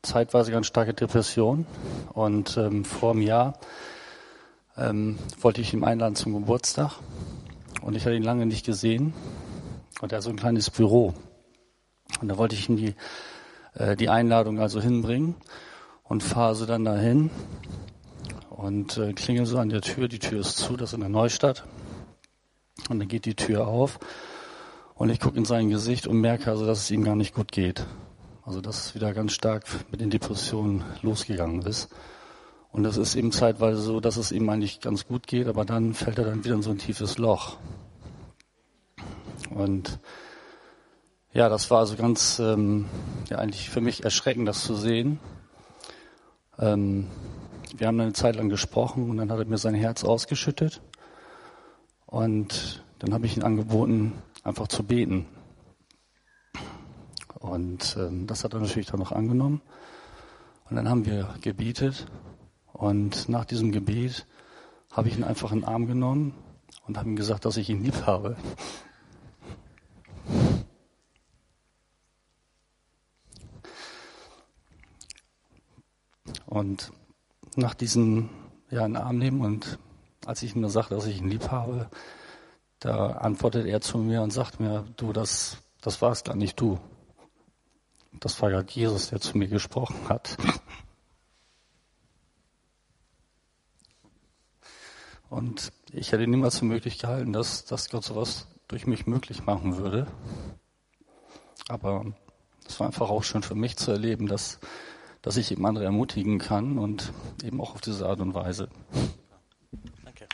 [0.01, 1.67] zeitweise ganz starke Depression
[2.15, 3.59] und ähm, vor einem Jahr
[4.79, 6.93] ähm, wollte ich ihn einladen zum Geburtstag
[7.85, 9.13] und ich hatte ihn lange nicht gesehen.
[10.01, 11.13] Und er hat so ein kleines Büro.
[12.21, 12.95] Und da wollte ich ihm die,
[13.75, 15.35] äh, die Einladung also hinbringen
[16.03, 17.31] und fahre so dann dahin
[18.49, 20.09] und äh, klingel so an der Tür.
[20.09, 21.65] Die Tür ist zu, das ist in der Neustadt.
[22.89, 23.99] Und dann geht die Tür auf
[24.95, 27.53] und ich gucke in sein Gesicht und merke also, dass es ihm gar nicht gut
[27.53, 27.87] geht.
[28.45, 31.91] Also dass es wieder ganz stark mit den Depressionen losgegangen ist.
[32.75, 35.95] Und das ist eben zeitweise so, dass es ihm eigentlich ganz gut geht, aber dann
[35.95, 37.57] fällt er dann wieder in so ein tiefes Loch.
[39.49, 40.01] Und
[41.33, 42.87] ja, das war also ganz, ähm,
[43.31, 45.21] ja, eigentlich für mich erschreckend, das zu sehen.
[46.59, 47.07] Ähm,
[47.77, 50.81] wir haben eine Zeit lang gesprochen und dann hat er mir sein Herz ausgeschüttet.
[52.07, 55.27] Und dann habe ich ihn angeboten, einfach zu beten.
[57.39, 59.63] Und ähm, das hat er natürlich dann noch angenommen.
[60.69, 62.09] Und dann haben wir gebetet
[62.75, 64.27] und nach diesem Gebet
[64.91, 66.35] habe ich ihn einfach in den Arm genommen
[66.87, 68.37] und habe ihm gesagt, dass ich ihn lieb habe.
[76.47, 76.93] Und
[77.57, 78.29] nach diesem
[78.71, 79.79] ja, in den Arm nehmen und
[80.27, 81.89] als ich ihm sagte, dass ich ihn lieb habe,
[82.81, 86.61] da antwortet er zu mir und sagt mir, du, das, das war es gar nicht
[86.61, 86.81] du.
[88.13, 90.37] Das war ja Jesus, der zu mir gesprochen hat.
[95.31, 99.77] Und ich hätte niemals für möglich gehalten, dass, dass Gott sowas durch mich möglich machen
[99.79, 100.07] würde.
[101.69, 102.05] Aber
[102.67, 104.59] es war einfach auch schön für mich zu erleben, dass,
[105.23, 108.69] dass ich eben andere ermutigen kann und eben auch auf diese Art und Weise.
[110.05, 110.27] Danke.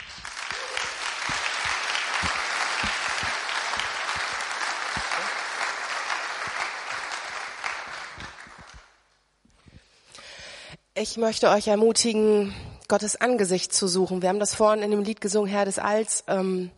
[10.94, 12.54] Ich möchte euch ermutigen,
[12.90, 14.20] Gottes Angesicht zu suchen.
[14.20, 16.24] Wir haben das vorhin in dem Lied gesungen, Herr des Alls.
[16.26, 16.70] Ähm,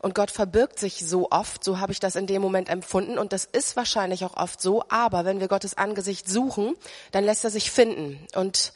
[0.00, 3.18] und Gott verbirgt sich so oft, so habe ich das in dem Moment empfunden.
[3.18, 4.84] Und das ist wahrscheinlich auch oft so.
[4.90, 6.76] Aber wenn wir Gottes Angesicht suchen,
[7.12, 8.24] dann lässt er sich finden.
[8.34, 8.74] Und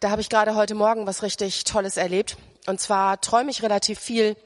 [0.00, 2.36] da habe ich gerade heute Morgen was richtig Tolles erlebt.
[2.66, 4.36] Und zwar träume ich relativ viel.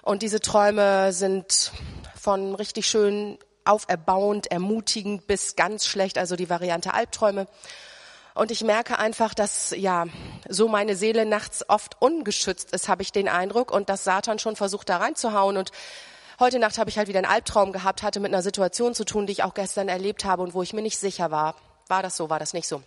[0.00, 1.70] Und diese Träume sind
[2.18, 7.46] von richtig schön auferbauend, ermutigend bis ganz schlecht, also die Variante Albträume.
[8.36, 10.04] Und ich merke einfach, dass ja
[10.46, 14.56] so meine Seele nachts oft ungeschützt ist, habe ich den Eindruck, und dass Satan schon
[14.56, 15.56] versucht, da reinzuhauen.
[15.56, 15.72] Und
[16.38, 19.26] heute Nacht habe ich halt wieder einen Albtraum gehabt, hatte mit einer Situation zu tun,
[19.26, 21.54] die ich auch gestern erlebt habe und wo ich mir nicht sicher war.
[21.88, 22.82] War das so, war das nicht so?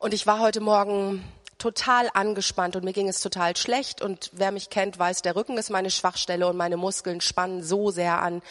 [0.00, 1.24] Und ich war heute Morgen
[1.58, 4.02] total angespannt und mir ging es total schlecht.
[4.02, 7.92] Und wer mich kennt, weiß, der Rücken ist meine Schwachstelle und meine Muskeln spannen so
[7.92, 8.42] sehr an,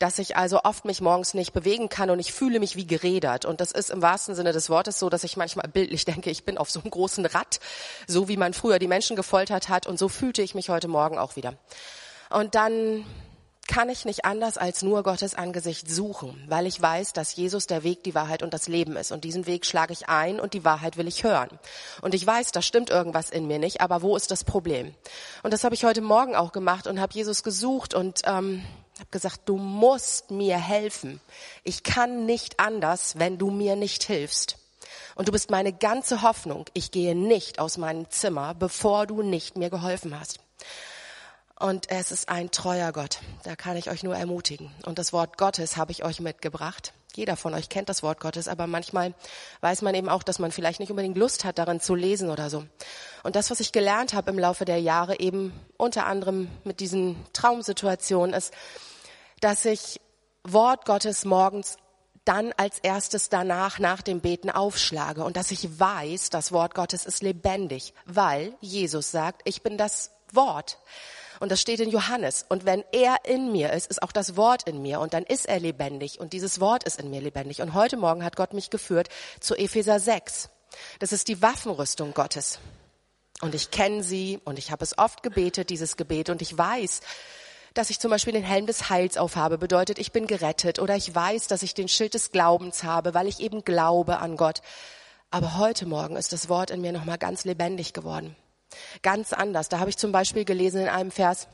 [0.00, 3.44] dass ich also oft mich morgens nicht bewegen kann und ich fühle mich wie gerädert.
[3.44, 6.44] Und das ist im wahrsten Sinne des Wortes so, dass ich manchmal bildlich denke, ich
[6.44, 7.60] bin auf so einem großen Rad,
[8.06, 9.86] so wie man früher die Menschen gefoltert hat.
[9.86, 11.54] Und so fühlte ich mich heute Morgen auch wieder.
[12.30, 13.04] Und dann
[13.68, 17.84] kann ich nicht anders als nur Gottes Angesicht suchen, weil ich weiß, dass Jesus der
[17.84, 19.12] Weg, die Wahrheit und das Leben ist.
[19.12, 21.50] Und diesen Weg schlage ich ein und die Wahrheit will ich hören.
[22.00, 24.92] Und ich weiß, da stimmt irgendwas in mir nicht, aber wo ist das Problem?
[25.44, 28.64] Und das habe ich heute Morgen auch gemacht und habe Jesus gesucht und ähm,
[29.00, 31.20] habe gesagt, du musst mir helfen.
[31.64, 34.56] Ich kann nicht anders, wenn du mir nicht hilfst.
[35.14, 36.66] Und du bist meine ganze Hoffnung.
[36.72, 40.38] Ich gehe nicht aus meinem Zimmer, bevor du nicht mir geholfen hast.
[41.58, 43.18] Und es ist ein treuer Gott.
[43.42, 44.70] Da kann ich euch nur ermutigen.
[44.86, 46.94] Und das Wort Gottes habe ich euch mitgebracht.
[47.14, 49.14] Jeder von euch kennt das Wort Gottes, aber manchmal
[49.60, 52.48] weiß man eben auch, dass man vielleicht nicht unbedingt Lust hat, darin zu lesen oder
[52.48, 52.64] so.
[53.24, 57.16] Und das, was ich gelernt habe im Laufe der Jahre, eben unter anderem mit diesen
[57.32, 58.54] Traumsituationen, ist,
[59.40, 60.00] dass ich
[60.44, 61.76] Wort Gottes morgens
[62.24, 67.06] dann als erstes danach nach dem Beten aufschlage und dass ich weiß, das Wort Gottes
[67.06, 70.78] ist lebendig, weil Jesus sagt, ich bin das Wort.
[71.40, 72.44] Und das steht in Johannes.
[72.50, 75.00] Und wenn er in mir ist, ist auch das Wort in mir.
[75.00, 76.20] Und dann ist er lebendig.
[76.20, 77.62] Und dieses Wort ist in mir lebendig.
[77.62, 79.08] Und heute Morgen hat Gott mich geführt
[79.40, 80.50] zu Epheser 6.
[80.98, 82.58] Das ist die Waffenrüstung Gottes.
[83.40, 86.28] Und ich kenne sie und ich habe es oft gebetet, dieses Gebet.
[86.28, 87.00] Und ich weiß,
[87.74, 90.78] dass ich zum Beispiel den Helm des Heils aufhabe, bedeutet, ich bin gerettet.
[90.78, 94.36] Oder ich weiß, dass ich den Schild des Glaubens habe, weil ich eben glaube an
[94.36, 94.62] Gott.
[95.30, 98.34] Aber heute Morgen ist das Wort in mir nochmal ganz lebendig geworden.
[99.02, 99.68] Ganz anders.
[99.68, 101.46] Da habe ich zum Beispiel gelesen in einem Vers,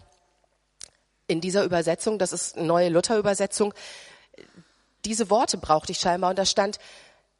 [1.29, 3.74] in dieser Übersetzung, das ist eine neue Luther-Übersetzung,
[5.05, 6.79] diese Worte brauchte ich scheinbar und da stand,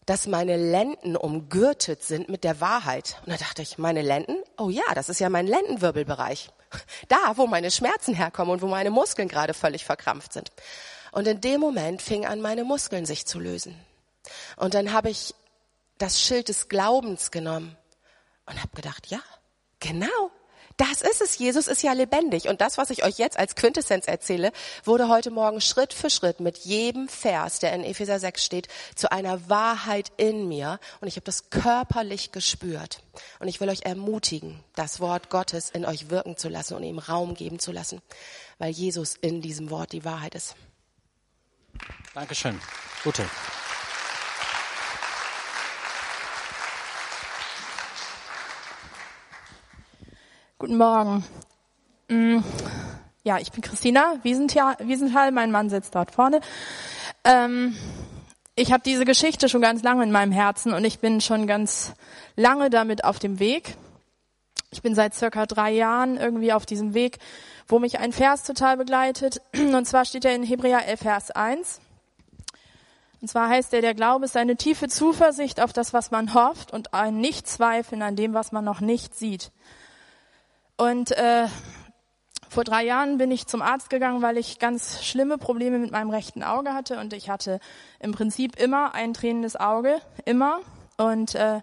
[0.07, 3.21] dass meine Lenden umgürtet sind mit der Wahrheit.
[3.27, 4.37] Und da dachte ich, meine Lenden?
[4.57, 6.51] Oh ja, das ist ja mein Lendenwirbelbereich.
[7.09, 10.51] Da, wo meine Schmerzen herkommen und wo meine Muskeln gerade völlig verkrampft sind.
[11.13, 13.79] Und in dem Moment fing an, meine Muskeln sich zu lösen.
[14.57, 15.35] Und dann habe ich
[15.99, 17.77] das Schild des Glaubens genommen
[18.47, 19.21] und habe gedacht, ja,
[19.81, 20.31] Genau.
[20.77, 21.39] Das ist es.
[21.39, 22.49] Jesus ist ja lebendig.
[22.49, 24.53] Und das, was ich euch jetzt als Quintessenz erzähle,
[24.85, 29.11] wurde heute Morgen Schritt für Schritt mit jedem Vers, der in Epheser 6 steht, zu
[29.11, 30.79] einer Wahrheit in mir.
[31.01, 33.03] Und ich habe das körperlich gespürt.
[33.39, 36.99] Und ich will euch ermutigen, das Wort Gottes in euch wirken zu lassen und ihm
[36.99, 38.03] Raum geben zu lassen,
[38.59, 40.57] weil Jesus in diesem Wort die Wahrheit ist.
[42.15, 42.61] Dankeschön.
[43.03, 43.27] Gute.
[50.59, 51.23] Guten Morgen.
[52.09, 52.39] Mm,
[53.25, 56.41] ja, ich bin Christina Wiesenthal, mein Mann sitzt dort vorne.
[57.25, 57.77] Ähm,
[58.55, 61.93] ich habe diese Geschichte schon ganz lange in meinem Herzen und ich bin schon ganz
[62.37, 63.77] lange damit auf dem Weg.
[64.71, 67.19] Ich bin seit circa drei Jahren irgendwie auf diesem Weg,
[67.69, 69.43] wo mich ein Vers total begleitet.
[69.55, 71.83] Und zwar steht er in Hebräer 11, Vers 1.
[73.21, 76.73] Und zwar heißt er, der Glaube ist eine tiefe Zuversicht auf das, was man hofft
[76.73, 79.51] und ein Nichtzweifeln an dem, was man noch nicht sieht.
[80.77, 81.47] Und äh,
[82.49, 86.11] vor drei Jahren bin ich zum Arzt gegangen, weil ich ganz schlimme Probleme mit meinem
[86.11, 87.61] rechten Auge hatte und ich hatte
[87.99, 90.61] im Prinzip immer ein tränendes Auge, immer.
[90.97, 91.61] Und äh,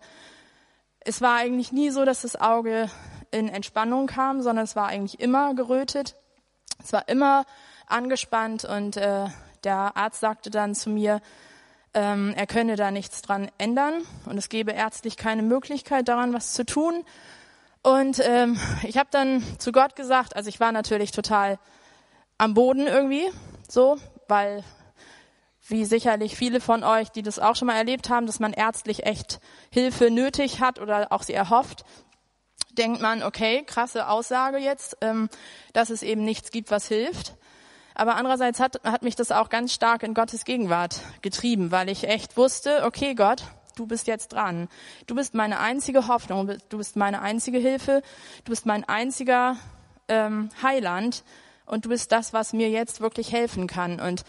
[1.00, 2.90] es war eigentlich nie so, dass das Auge
[3.32, 6.16] in Entspannung kam, sondern es war eigentlich immer gerötet.
[6.84, 7.46] Es war immer
[7.88, 9.26] angespannt und äh,
[9.64, 11.22] der Arzt sagte dann zu mir,
[11.94, 16.54] ähm, er könne da nichts dran ändern und es gebe ärztlich keine Möglichkeit daran, was
[16.54, 17.04] zu tun.
[17.84, 21.60] Und ähm, ich habe dann zu Gott gesagt, also ich war natürlich total
[22.38, 23.30] am Boden irgendwie,
[23.70, 24.64] so, weil
[25.68, 29.06] wie sicherlich viele von euch, die das auch schon mal erlebt haben, dass man ärztlich
[29.06, 31.86] echt Hilfe nötig hat oder auch sie erhofft,
[32.78, 35.30] denkt man, okay, krasse Aussage jetzt, ähm,
[35.74, 37.36] dass es eben nichts gibt, was hilft.
[37.96, 42.06] Aber andererseits hat, hat mich das auch ganz stark in Gottes Gegenwart getrieben, weil ich
[42.06, 43.44] echt wusste, okay, Gott,
[43.76, 44.68] du bist jetzt dran.
[45.08, 48.02] Du bist meine einzige Hoffnung, du bist meine einzige Hilfe,
[48.44, 49.58] du bist mein einziger
[50.08, 51.24] ähm, Heiland
[51.66, 54.00] und du bist das, was mir jetzt wirklich helfen kann.
[54.00, 54.24] Und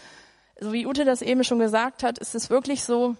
[0.59, 3.15] so wie Ute das eben schon gesagt hat, ist es wirklich so,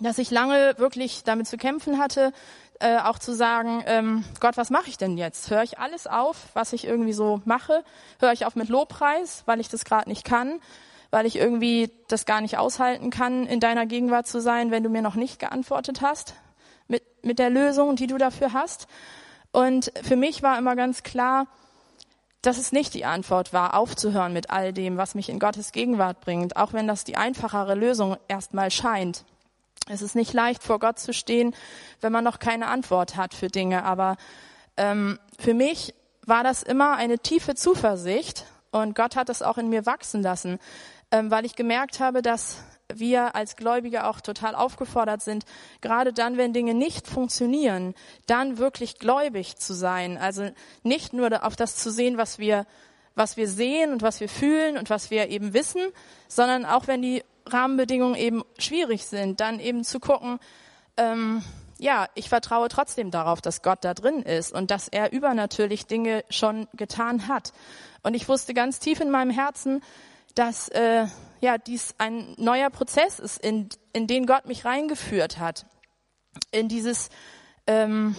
[0.00, 2.32] dass ich lange wirklich damit zu kämpfen hatte,
[2.80, 5.50] äh, auch zu sagen, ähm, Gott, was mache ich denn jetzt?
[5.50, 7.84] Höre ich alles auf, was ich irgendwie so mache?
[8.18, 10.60] Höre ich auf mit Lobpreis, weil ich das gerade nicht kann?
[11.14, 14.90] Weil ich irgendwie das gar nicht aushalten kann, in deiner Gegenwart zu sein, wenn du
[14.90, 16.34] mir noch nicht geantwortet hast
[16.88, 18.88] mit, mit der Lösung, die du dafür hast.
[19.52, 21.46] Und für mich war immer ganz klar,
[22.42, 26.20] dass es nicht die Antwort war, aufzuhören mit all dem, was mich in Gottes Gegenwart
[26.20, 29.24] bringt, auch wenn das die einfachere Lösung erstmal scheint.
[29.88, 31.54] Es ist nicht leicht, vor Gott zu stehen,
[32.00, 34.16] wenn man noch keine Antwort hat für Dinge, aber
[34.76, 35.94] ähm, für mich
[36.26, 40.58] war das immer eine tiefe Zuversicht und Gott hat es auch in mir wachsen lassen,
[41.30, 42.58] weil ich gemerkt habe, dass
[42.92, 45.44] wir als Gläubige auch total aufgefordert sind,
[45.80, 47.94] gerade dann, wenn Dinge nicht funktionieren,
[48.26, 50.18] dann wirklich gläubig zu sein.
[50.18, 50.50] Also
[50.82, 52.66] nicht nur auf das zu sehen, was wir
[53.14, 55.82] was wir sehen und was wir fühlen und was wir eben wissen,
[56.28, 60.38] sondern auch wenn die Rahmenbedingungen eben schwierig sind, dann eben zu gucken,
[60.96, 61.42] ähm,
[61.78, 66.24] ja, ich vertraue trotzdem darauf, dass Gott da drin ist und dass er übernatürlich Dinge
[66.30, 67.52] schon getan hat.
[68.02, 69.82] Und ich wusste ganz tief in meinem Herzen,
[70.34, 71.06] dass äh,
[71.40, 75.66] ja dies ein neuer Prozess ist, in, in den Gott mich reingeführt hat,
[76.50, 77.10] in dieses
[77.66, 78.16] ähm,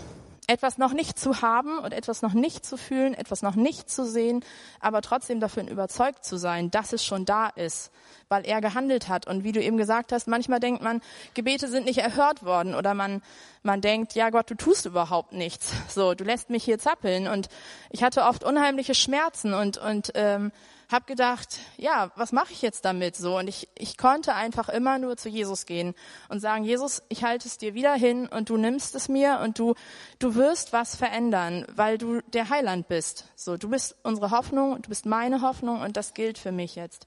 [0.48, 4.06] etwas noch nicht zu haben und etwas noch nicht zu fühlen, etwas noch nicht zu
[4.06, 4.44] sehen,
[4.80, 7.92] aber trotzdem davon überzeugt zu sein, dass es schon da ist,
[8.30, 9.28] weil er gehandelt hat.
[9.28, 11.02] Und wie du eben gesagt hast, manchmal denkt man,
[11.34, 13.22] Gebete sind nicht erhört worden oder man,
[13.64, 15.74] man denkt, ja Gott, du tust überhaupt nichts.
[15.90, 17.28] So, du lässt mich hier zappeln.
[17.28, 17.48] Und
[17.90, 20.52] ich hatte oft unheimliche Schmerzen und, und ähm,
[20.90, 23.38] habe gedacht, ja, was mache ich jetzt damit so?
[23.38, 25.96] Und ich, ich konnte einfach immer nur zu Jesus gehen
[26.30, 29.60] und sagen, Jesus, ich halte es dir wieder hin und du nimmst es mir und
[29.60, 29.76] du,
[30.20, 33.26] du wirst was verändern, weil du der Heiland bist.
[33.36, 37.06] So, du bist unsere Hoffnung, du bist meine Hoffnung und das gilt für mich jetzt.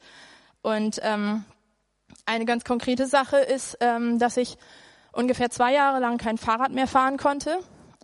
[0.62, 1.44] Und ähm,
[2.26, 4.58] eine ganz konkrete Sache ist, ähm, dass ich
[5.12, 7.60] ungefähr zwei Jahre lang kein Fahrrad mehr fahren konnte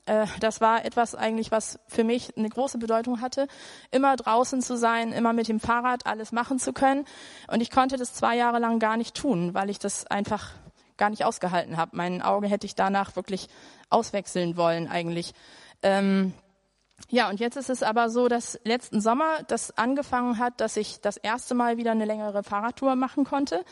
[0.06, 3.46] äh, das war etwas eigentlich, was für mich eine große Bedeutung hatte,
[3.90, 7.04] immer draußen zu sein, immer mit dem Fahrrad alles machen zu können.
[7.48, 10.50] Und ich konnte das zwei Jahre lang gar nicht tun, weil ich das einfach
[10.96, 11.96] gar nicht ausgehalten habe.
[11.96, 13.48] Mein Auge hätte ich danach wirklich
[13.90, 15.32] auswechseln wollen eigentlich.
[15.82, 16.34] Ähm,
[17.08, 21.00] ja, und jetzt ist es aber so, dass letzten Sommer das angefangen hat, dass ich
[21.00, 23.64] das erste Mal wieder eine längere Fahrradtour machen konnte.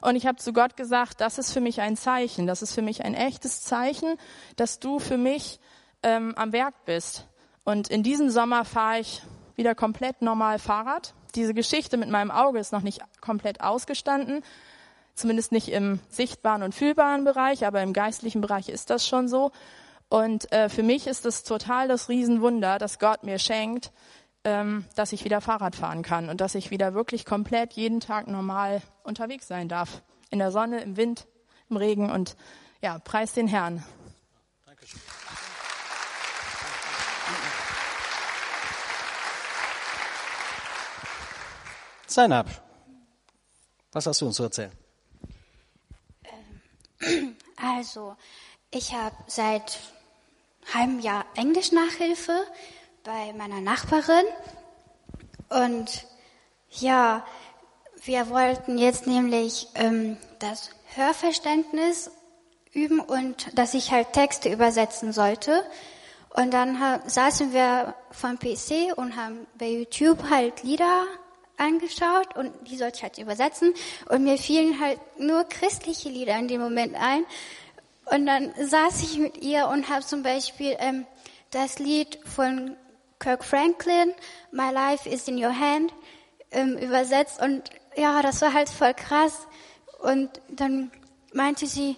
[0.00, 2.82] Und ich habe zu Gott gesagt, das ist für mich ein Zeichen, das ist für
[2.82, 4.16] mich ein echtes Zeichen,
[4.56, 5.60] dass du für mich
[6.02, 7.28] ähm, am Werk bist.
[7.64, 9.22] Und in diesem Sommer fahre ich
[9.56, 11.14] wieder komplett normal Fahrrad.
[11.34, 14.42] Diese Geschichte mit meinem Auge ist noch nicht komplett ausgestanden,
[15.14, 19.52] zumindest nicht im sichtbaren und fühlbaren Bereich, aber im geistlichen Bereich ist das schon so.
[20.08, 23.92] Und äh, für mich ist es total das Riesenwunder, dass Gott mir schenkt,
[24.44, 28.26] ähm, dass ich wieder Fahrrad fahren kann und dass ich wieder wirklich komplett jeden Tag
[28.28, 30.02] normal unterwegs sein darf.
[30.30, 31.26] In der Sonne, im Wind,
[31.70, 32.36] im Regen und
[32.82, 33.84] ja, preis den Herrn.
[42.12, 42.46] Zainab,
[43.90, 44.72] was hast du uns zu erzählen?
[47.00, 48.16] Ähm, also,
[48.70, 49.78] ich habe seit
[50.74, 52.44] halbem Jahr Englisch-Nachhilfe
[53.02, 54.26] bei meiner Nachbarin.
[55.48, 56.06] Und
[56.68, 57.24] ja,
[58.04, 62.10] wir wollten jetzt nämlich ähm, das Hörverständnis
[62.74, 65.64] üben und dass ich halt Texte übersetzen sollte.
[66.28, 71.06] Und dann saßen wir vom PC und haben bei YouTube halt Lieder
[71.56, 73.74] angeschaut und die sollte ich halt übersetzen.
[74.08, 77.24] Und mir fielen halt nur christliche Lieder in dem Moment ein.
[78.06, 81.06] Und dann saß ich mit ihr und habe zum Beispiel ähm,
[81.50, 82.76] das Lied von
[83.18, 84.12] Kirk Franklin,
[84.50, 85.92] My Life is in Your Hand,
[86.50, 87.40] ähm, übersetzt.
[87.40, 89.46] Und ja, das war halt voll krass.
[90.00, 90.90] Und dann
[91.32, 91.96] meinte sie,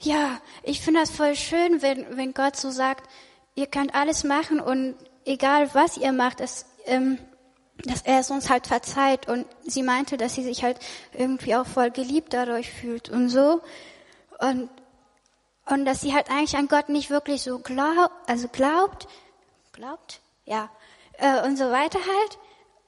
[0.00, 3.08] ja, ich finde das voll schön, wenn, wenn Gott so sagt,
[3.54, 7.18] ihr könnt alles machen und egal was ihr macht, es, ähm,
[7.84, 9.28] dass er es uns halt verzeiht.
[9.28, 10.78] Und sie meinte, dass sie sich halt
[11.12, 13.60] irgendwie auch voll geliebt dadurch fühlt und so.
[14.38, 14.70] Und,
[15.66, 19.08] und dass sie halt eigentlich an Gott nicht wirklich so glaub, also glaubt,
[19.72, 20.70] glaubt, ja,
[21.18, 22.38] äh, und so weiter halt.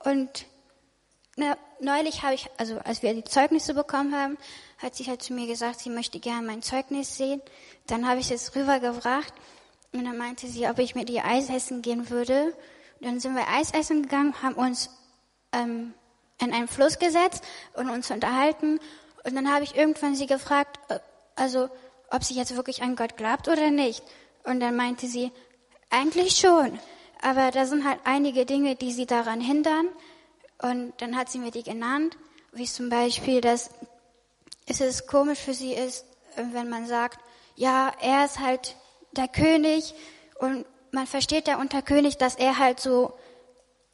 [0.04, 0.46] Und
[1.36, 4.36] na, neulich habe ich, also als wir die Zeugnisse bekommen haben,
[4.78, 7.40] hat sie halt zu mir gesagt, sie möchte gerne mein Zeugnis sehen.
[7.86, 9.32] Dann habe ich es rübergebracht
[9.92, 12.54] und dann meinte sie, ob ich mit ihr Eis essen gehen würde.
[13.02, 14.88] Dann sind wir Eis essen gegangen, haben uns
[15.52, 15.92] ähm,
[16.40, 18.80] in einen Fluss gesetzt und uns unterhalten.
[19.24, 20.98] Und dann habe ich irgendwann sie gefragt, äh,
[21.36, 21.68] also
[22.10, 24.02] ob sie jetzt wirklich an Gott glaubt oder nicht.
[24.44, 25.32] Und dann meinte sie,
[25.90, 26.78] eigentlich schon.
[27.20, 29.88] Aber da sind halt einige Dinge, die sie daran hindern.
[30.60, 32.16] Und dann hat sie mir die genannt,
[32.52, 33.70] wie zum Beispiel, dass
[34.66, 36.04] es komisch für sie ist,
[36.36, 37.18] wenn man sagt,
[37.56, 38.76] ja, er ist halt
[39.12, 39.94] der König
[40.38, 43.14] und man versteht ja unter König, dass er halt so,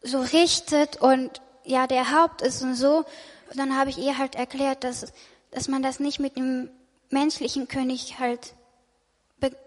[0.02, 3.04] so richtet und ja, der Haupt ist und so.
[3.50, 5.12] Und dann habe ich ihr halt erklärt, dass,
[5.50, 6.68] dass man das nicht mit dem
[7.11, 8.54] menschlichen König halt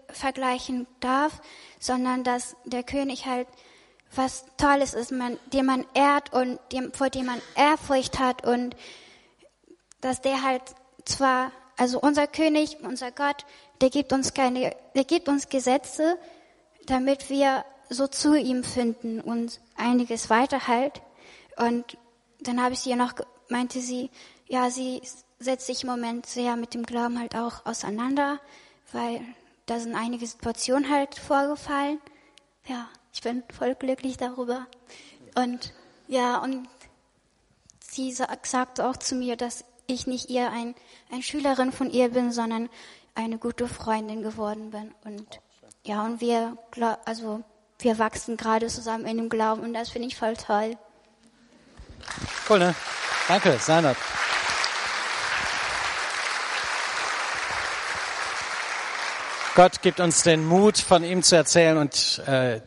[0.08, 1.40] vergleichen darf,
[1.80, 3.48] sondern dass der König halt
[4.14, 8.76] was Tolles ist, man, den man ehrt und dem, vor dem man Ehrfurcht hat und
[10.02, 10.62] dass der halt
[11.06, 13.46] zwar, also unser König, unser Gott,
[13.80, 16.18] der gibt uns keine, der gibt uns Gesetze,
[16.86, 21.02] damit wir so zu ihm finden und einiges weiter halt.
[21.56, 21.96] Und
[22.40, 23.14] dann habe ich sie ja noch,
[23.48, 24.10] meinte sie,
[24.48, 25.02] ja, sie
[25.38, 28.40] setzt sich im Moment sehr mit dem Glauben halt auch auseinander,
[28.92, 29.20] weil
[29.66, 32.00] da sind einige Situationen halt vorgefallen.
[32.66, 34.66] Ja, ich bin voll glücklich darüber.
[35.34, 35.72] Und
[36.08, 36.68] Ja, und
[37.80, 40.74] sie sa- sagte auch zu mir, dass ich nicht ihr ein,
[41.10, 42.68] ein Schülerin von ihr bin, sondern
[43.14, 44.94] eine gute Freundin geworden bin.
[45.04, 45.40] Und
[45.84, 46.56] ja, und wir,
[47.04, 47.42] also
[47.78, 50.76] wir wachsen gerade zusammen in dem Glauben und das finde ich voll toll.
[52.48, 52.74] Cool, ne?
[53.28, 53.96] Danke, Seinert.
[59.54, 62.62] Gott gibt uns den Mut, von ihm zu erzählen und äh,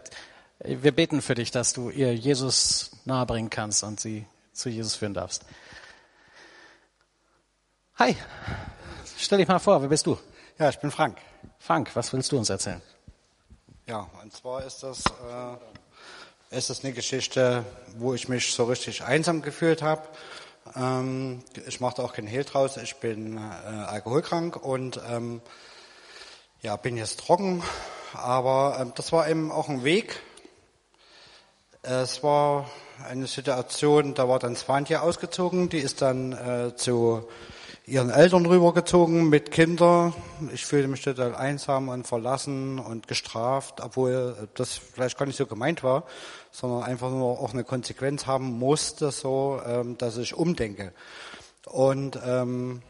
[0.59, 5.13] wir beten für dich, dass du ihr Jesus nahebringen kannst und sie zu Jesus führen
[5.13, 5.45] darfst.
[7.97, 8.15] Hi,
[9.17, 10.17] stell dich mal vor, wer bist du?
[10.59, 11.17] Ja, ich bin Frank.
[11.57, 12.81] Frank, was willst du uns erzählen?
[13.87, 17.63] Ja, und zwar ist das, äh, ist das eine Geschichte,
[17.99, 20.01] wo ich mich so richtig einsam gefühlt habe.
[20.75, 22.77] Ähm, ich da auch keinen Hehl draus.
[22.77, 25.39] Ich bin äh, alkoholkrank und ähm,
[26.63, 27.61] ja, bin jetzt trocken.
[28.13, 30.19] Aber ähm, das war eben auch ein Weg.
[31.83, 32.67] Es war
[33.07, 35.69] eine Situation, da war dann Svantje ausgezogen.
[35.69, 37.27] Die ist dann äh, zu
[37.87, 40.13] ihren Eltern rübergezogen mit Kindern.
[40.53, 45.45] Ich fühlte mich total einsam und verlassen und gestraft, obwohl das vielleicht gar nicht so
[45.45, 46.03] gemeint war,
[46.51, 50.93] sondern einfach nur auch eine Konsequenz haben musste, so, ähm, dass ich umdenke.
[51.67, 52.81] Und ähm,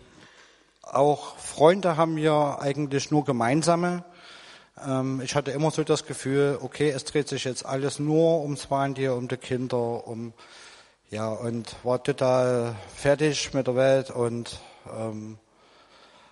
[0.82, 4.06] auch Freunde haben wir eigentlich nur gemeinsame.
[4.86, 8.64] Ähm, ich hatte immer so das Gefühl, okay, es dreht sich jetzt alles nur ums
[8.64, 10.32] Swantier, um die Kinder, um
[11.10, 14.60] ja und war total fertig mit der Welt und
[14.98, 15.38] ähm,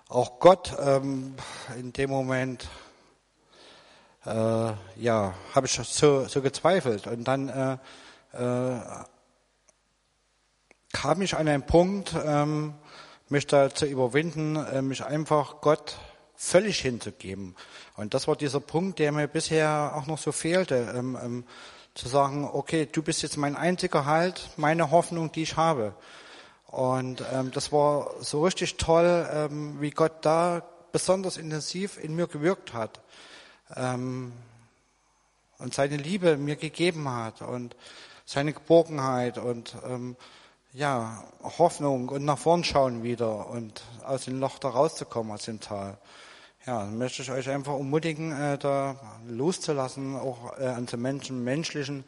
[0.08, 1.34] auch Gott ähm,
[1.78, 2.68] in dem Moment
[4.26, 7.78] äh, ja habe ich so, so gezweifelt und dann äh,
[8.32, 8.80] äh,
[10.92, 12.74] kam ich an einen Punkt, ähm,
[13.28, 15.98] mich da zu überwinden, äh, mich einfach Gott
[16.36, 17.56] völlig hinzugeben.
[17.96, 21.44] Und das war dieser Punkt, der mir bisher auch noch so fehlte, ähm, ähm,
[21.94, 25.94] zu sagen, okay, du bist jetzt mein einziger Halt, meine Hoffnung, die ich habe.
[26.74, 30.60] Und ähm, das war so richtig toll, ähm, wie Gott da
[30.90, 33.00] besonders intensiv in mir gewirkt hat
[33.76, 34.32] ähm,
[35.58, 37.76] und seine Liebe mir gegeben hat und
[38.24, 40.16] seine Geborgenheit und ähm,
[40.72, 45.60] ja Hoffnung und nach vorn schauen wieder und aus dem Loch da rauszukommen aus dem
[45.60, 45.96] Tal.
[46.66, 48.96] Ja, dann möchte ich euch einfach ermutigen, äh, da
[49.28, 52.02] loszulassen, auch äh, an den Menschen, menschlichen,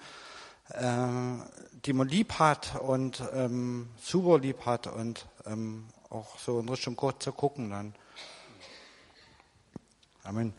[0.73, 6.97] die man lieb hat und ähm, super lieb hat und ähm, auch so in Richtung
[6.97, 7.95] Gott zu gucken dann.
[10.25, 10.53] Amen.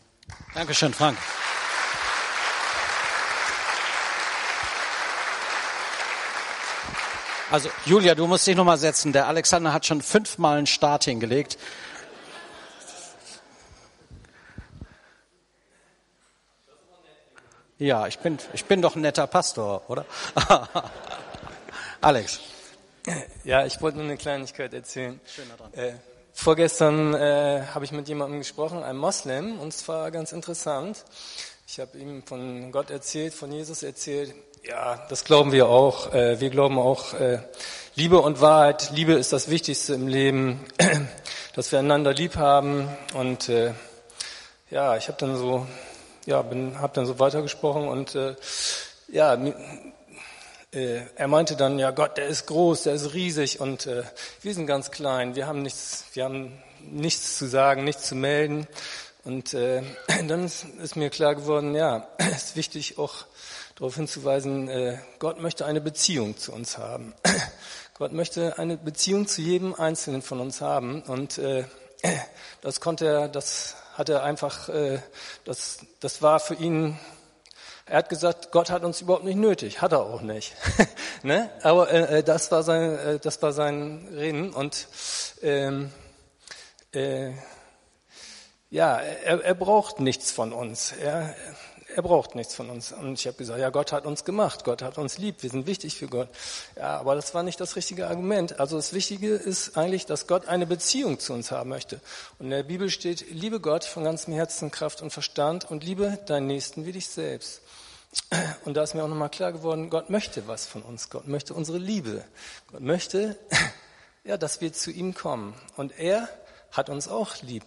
[0.54, 1.18] Dankeschön, Frank.
[7.50, 9.14] Also Julia, du musst dich nochmal setzen.
[9.14, 11.58] Der Alexander hat schon fünfmal einen Start hingelegt.
[17.80, 20.04] Ja, ich bin, ich bin doch ein netter Pastor, oder?
[22.02, 22.40] Alex.
[23.44, 25.20] Ja, ich wollte nur eine Kleinigkeit erzählen.
[25.74, 25.92] Äh,
[26.34, 31.06] vorgestern äh, habe ich mit jemandem gesprochen, einem Moslem, und es war ganz interessant.
[31.68, 34.34] Ich habe ihm von Gott erzählt, von Jesus erzählt.
[34.64, 36.12] Ja, das glauben wir auch.
[36.14, 37.40] Äh, wir glauben auch äh,
[37.94, 38.90] Liebe und Wahrheit.
[38.96, 40.66] Liebe ist das Wichtigste im Leben,
[41.54, 42.90] dass wir einander lieb haben.
[43.14, 43.74] Und äh,
[44.72, 45.68] ja, ich habe dann so,
[46.28, 48.36] ja, bin, habe dann so weitergesprochen und äh,
[49.08, 49.34] ja,
[50.74, 54.04] äh, er meinte dann, ja Gott, der ist groß, der ist riesig und äh,
[54.42, 58.68] wir sind ganz klein, wir haben nichts, wir haben nichts zu sagen, nichts zu melden.
[59.24, 59.82] Und äh,
[60.28, 63.26] dann ist, ist mir klar geworden, ja, es ist wichtig auch
[63.76, 67.14] darauf hinzuweisen, äh, Gott möchte eine Beziehung zu uns haben.
[67.98, 71.64] Gott möchte eine Beziehung zu jedem Einzelnen von uns haben und äh,
[72.62, 75.00] das konnte er, das hat er einfach, äh,
[75.44, 76.98] das, das war für ihn
[77.90, 80.54] er hat gesagt, Gott hat uns überhaupt nicht nötig, hat er auch nicht.
[81.24, 81.50] ne?
[81.64, 84.90] Aber äh, äh, das war sein, äh, das war sein Reden und
[85.42, 85.94] ähm,
[86.94, 87.32] äh,
[88.70, 90.92] ja, er, er braucht nichts von uns.
[90.92, 91.34] Er,
[91.98, 92.92] er braucht nichts von uns.
[92.92, 95.66] Und ich habe gesagt, ja, Gott hat uns gemacht, Gott hat uns lieb, wir sind
[95.66, 96.30] wichtig für Gott.
[96.76, 98.60] Ja, aber das war nicht das richtige Argument.
[98.60, 102.00] Also das Wichtige ist eigentlich, dass Gott eine Beziehung zu uns haben möchte.
[102.38, 106.20] Und in der Bibel steht, liebe Gott von ganzem Herzen, Kraft und Verstand und liebe
[106.28, 107.62] deinen Nächsten wie dich selbst.
[108.66, 111.10] Und da ist mir auch nochmal klar geworden, Gott möchte was von uns.
[111.10, 112.24] Gott möchte unsere Liebe.
[112.72, 113.36] Gott möchte,
[114.24, 115.56] ja, dass wir zu ihm kommen.
[115.78, 116.30] Und er
[116.72, 117.64] hat uns auch lieb.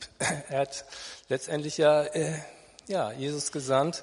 [0.51, 0.85] Er hat
[1.29, 2.39] letztendlich ja, äh,
[2.87, 4.03] ja Jesus gesandt,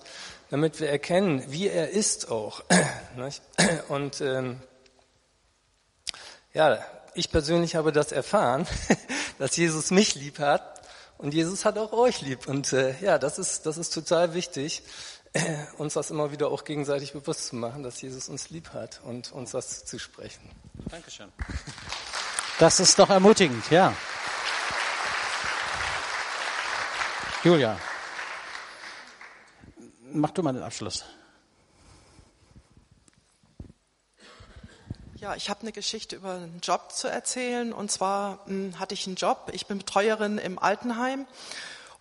[0.49, 2.63] damit wir erkennen, wie er ist auch.
[3.89, 4.61] Und ähm,
[6.53, 6.79] ja,
[7.13, 8.67] ich persönlich habe das erfahren,
[9.39, 10.81] dass Jesus mich lieb hat
[11.17, 12.47] und Jesus hat auch euch lieb.
[12.47, 14.83] Und äh, ja, das ist das ist total wichtig.
[15.77, 19.31] uns das immer wieder auch gegenseitig bewusst zu machen, dass Jesus uns lieb hat und
[19.31, 20.49] uns das zu sprechen.
[20.89, 21.31] Dankeschön.
[22.59, 23.93] Das ist doch ermutigend, ja.
[27.43, 27.77] Julia,
[30.11, 31.05] mach du mal den Abschluss.
[35.19, 37.73] Ja, ich habe eine Geschichte über einen Job zu erzählen.
[37.73, 39.49] Und zwar mh, hm, hatte ich einen Job.
[39.51, 41.25] Ich bin Betreuerin im Altenheim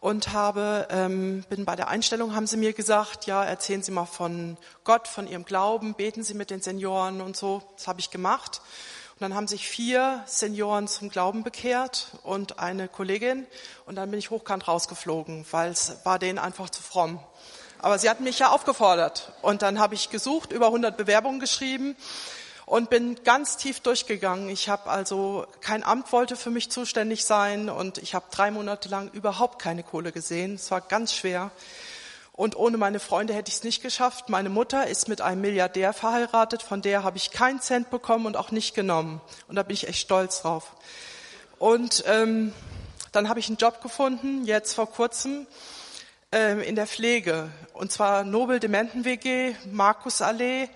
[0.01, 4.05] und habe, ähm, bin bei der Einstellung, haben sie mir gesagt, ja, erzählen Sie mal
[4.05, 7.63] von Gott, von Ihrem Glauben, beten Sie mit den Senioren und so.
[7.77, 8.61] Das habe ich gemacht.
[9.15, 13.47] Und dann haben sich vier Senioren zum Glauben bekehrt und eine Kollegin.
[13.87, 17.19] Und dann bin ich hochkant rausgeflogen, weil es war denen einfach zu fromm.
[17.81, 19.33] Aber sie hatten mich ja aufgefordert.
[19.43, 21.97] Und dann habe ich gesucht, über 100 Bewerbungen geschrieben
[22.67, 24.49] und bin ganz tief durchgegangen.
[24.49, 28.89] Ich habe also kein Amt wollte für mich zuständig sein und ich habe drei Monate
[28.89, 30.55] lang überhaupt keine Kohle gesehen.
[30.55, 31.53] Es war ganz schwer.
[32.33, 34.29] Und ohne meine Freunde hätte ich es nicht geschafft.
[34.29, 38.37] Meine Mutter ist mit einem Milliardär verheiratet, von der habe ich keinen Cent bekommen und
[38.37, 39.23] auch nicht genommen.
[39.49, 40.73] Und da bin ich echt stolz drauf.
[41.59, 42.53] Und ähm,
[43.13, 45.47] dann habe ich einen Job gefunden, jetzt vor kurzem,
[46.37, 47.49] ähm, in der Pflege.
[47.73, 50.69] Und zwar Nobel Dementen WG, Markus Allee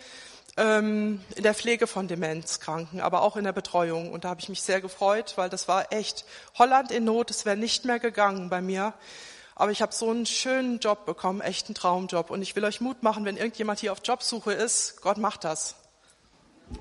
[0.57, 4.11] ähm, in der Pflege von Demenzkranken, aber auch in der Betreuung.
[4.11, 6.25] Und da habe ich mich sehr gefreut, weil das war echt
[6.59, 7.31] Holland in Not.
[7.31, 8.95] Es wäre nicht mehr gegangen bei mir.
[9.55, 12.31] Aber ich habe so einen schönen Job bekommen, echt einen Traumjob.
[12.31, 15.75] Und ich will euch Mut machen, wenn irgendjemand hier auf Jobsuche ist, Gott macht das.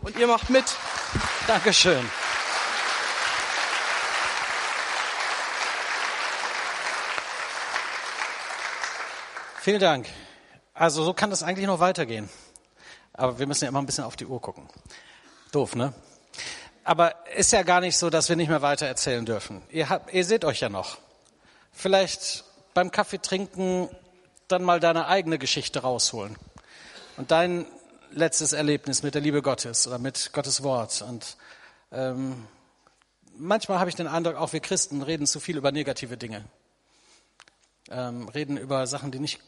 [0.02, 0.64] Und ihr macht mit.
[1.48, 2.06] Dankeschön.
[9.70, 10.10] Vielen Dank.
[10.74, 12.28] Also so kann das eigentlich noch weitergehen.
[13.14, 14.68] Aber wir müssen ja immer ein bisschen auf die Uhr gucken.
[15.52, 15.94] Doof, ne?
[16.84, 19.62] Aber ist ja gar nicht so, dass wir nicht mehr weiter erzählen dürfen.
[19.70, 20.98] Ihr, habt, ihr seht euch ja noch.
[21.72, 23.90] Vielleicht beim Kaffee trinken
[24.48, 26.36] dann mal deine eigene Geschichte rausholen.
[27.18, 27.68] Und dein
[28.10, 31.04] letztes Erlebnis mit der Liebe Gottes oder mit Gottes Wort.
[31.04, 31.38] Und
[31.92, 32.48] ähm,
[33.38, 36.44] manchmal habe ich den Eindruck, auch wir Christen reden zu viel über negative Dinge.
[37.92, 39.40] Ähm, reden über Sachen, die nicht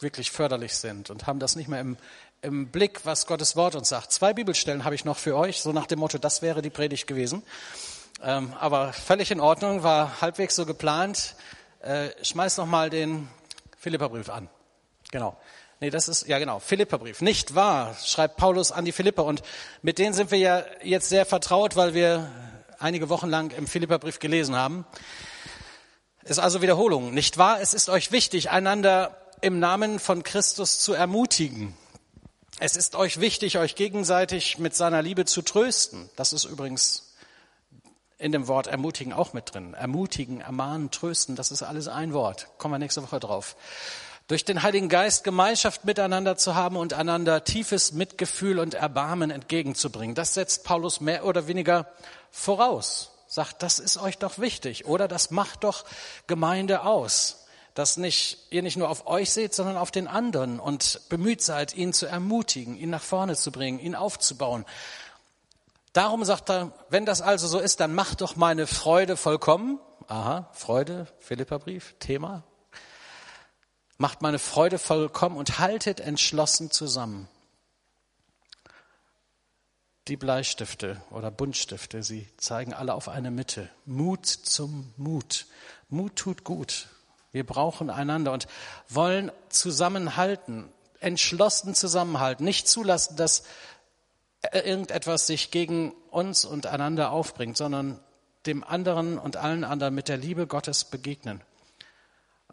[0.00, 1.96] wirklich förderlich sind und haben das nicht mehr im,
[2.42, 4.12] im Blick, was Gottes Wort uns sagt.
[4.12, 7.06] Zwei Bibelstellen habe ich noch für euch, so nach dem Motto, das wäre die Predigt
[7.06, 7.42] gewesen.
[8.22, 11.34] Ähm, aber völlig in Ordnung, war halbwegs so geplant.
[11.80, 13.28] Äh, schmeiß noch mal den
[13.78, 14.48] Philipperbrief an.
[15.10, 15.36] Genau.
[15.80, 17.20] Nee, das ist, ja genau, Philipperbrief.
[17.20, 19.24] Nicht wahr, schreibt Paulus an die Philipper.
[19.24, 19.42] Und
[19.82, 22.30] mit denen sind wir ja jetzt sehr vertraut, weil wir
[22.78, 24.86] einige Wochen lang im Philipperbrief gelesen haben.
[26.24, 27.12] Ist also Wiederholung.
[27.12, 27.60] Nicht wahr?
[27.60, 31.74] Es ist euch wichtig, einander im Namen von Christus zu ermutigen.
[32.58, 36.08] Es ist euch wichtig, euch gegenseitig mit seiner Liebe zu trösten.
[36.16, 37.14] Das ist übrigens
[38.18, 39.74] in dem Wort ermutigen auch mit drin.
[39.74, 42.48] Ermutigen, ermahnen, trösten, das ist alles ein Wort.
[42.56, 43.56] Kommen wir nächste Woche drauf.
[44.26, 50.14] Durch den Heiligen Geist Gemeinschaft miteinander zu haben und einander tiefes Mitgefühl und Erbarmen entgegenzubringen.
[50.14, 51.86] Das setzt Paulus mehr oder weniger
[52.30, 53.12] voraus.
[53.28, 55.84] Sagt, das ist euch doch wichtig oder das macht doch
[56.26, 57.45] Gemeinde aus
[57.76, 61.76] dass nicht, ihr nicht nur auf euch seht, sondern auf den anderen und bemüht seid,
[61.76, 64.64] ihn zu ermutigen, ihn nach vorne zu bringen, ihn aufzubauen.
[65.92, 69.78] Darum sagt er, wenn das also so ist, dann macht doch meine Freude vollkommen.
[70.08, 72.44] Aha, Freude, Philipperbrief, Thema.
[73.98, 77.28] Macht meine Freude vollkommen und haltet entschlossen zusammen.
[80.08, 83.68] Die Bleistifte oder Buntstifte, sie zeigen alle auf eine Mitte.
[83.84, 85.44] Mut zum Mut.
[85.90, 86.88] Mut tut gut.
[87.36, 88.48] Wir brauchen einander und
[88.88, 93.42] wollen zusammenhalten, entschlossen zusammenhalten, nicht zulassen, dass
[94.54, 98.00] irgendetwas sich gegen uns und einander aufbringt, sondern
[98.46, 101.42] dem anderen und allen anderen mit der Liebe Gottes begegnen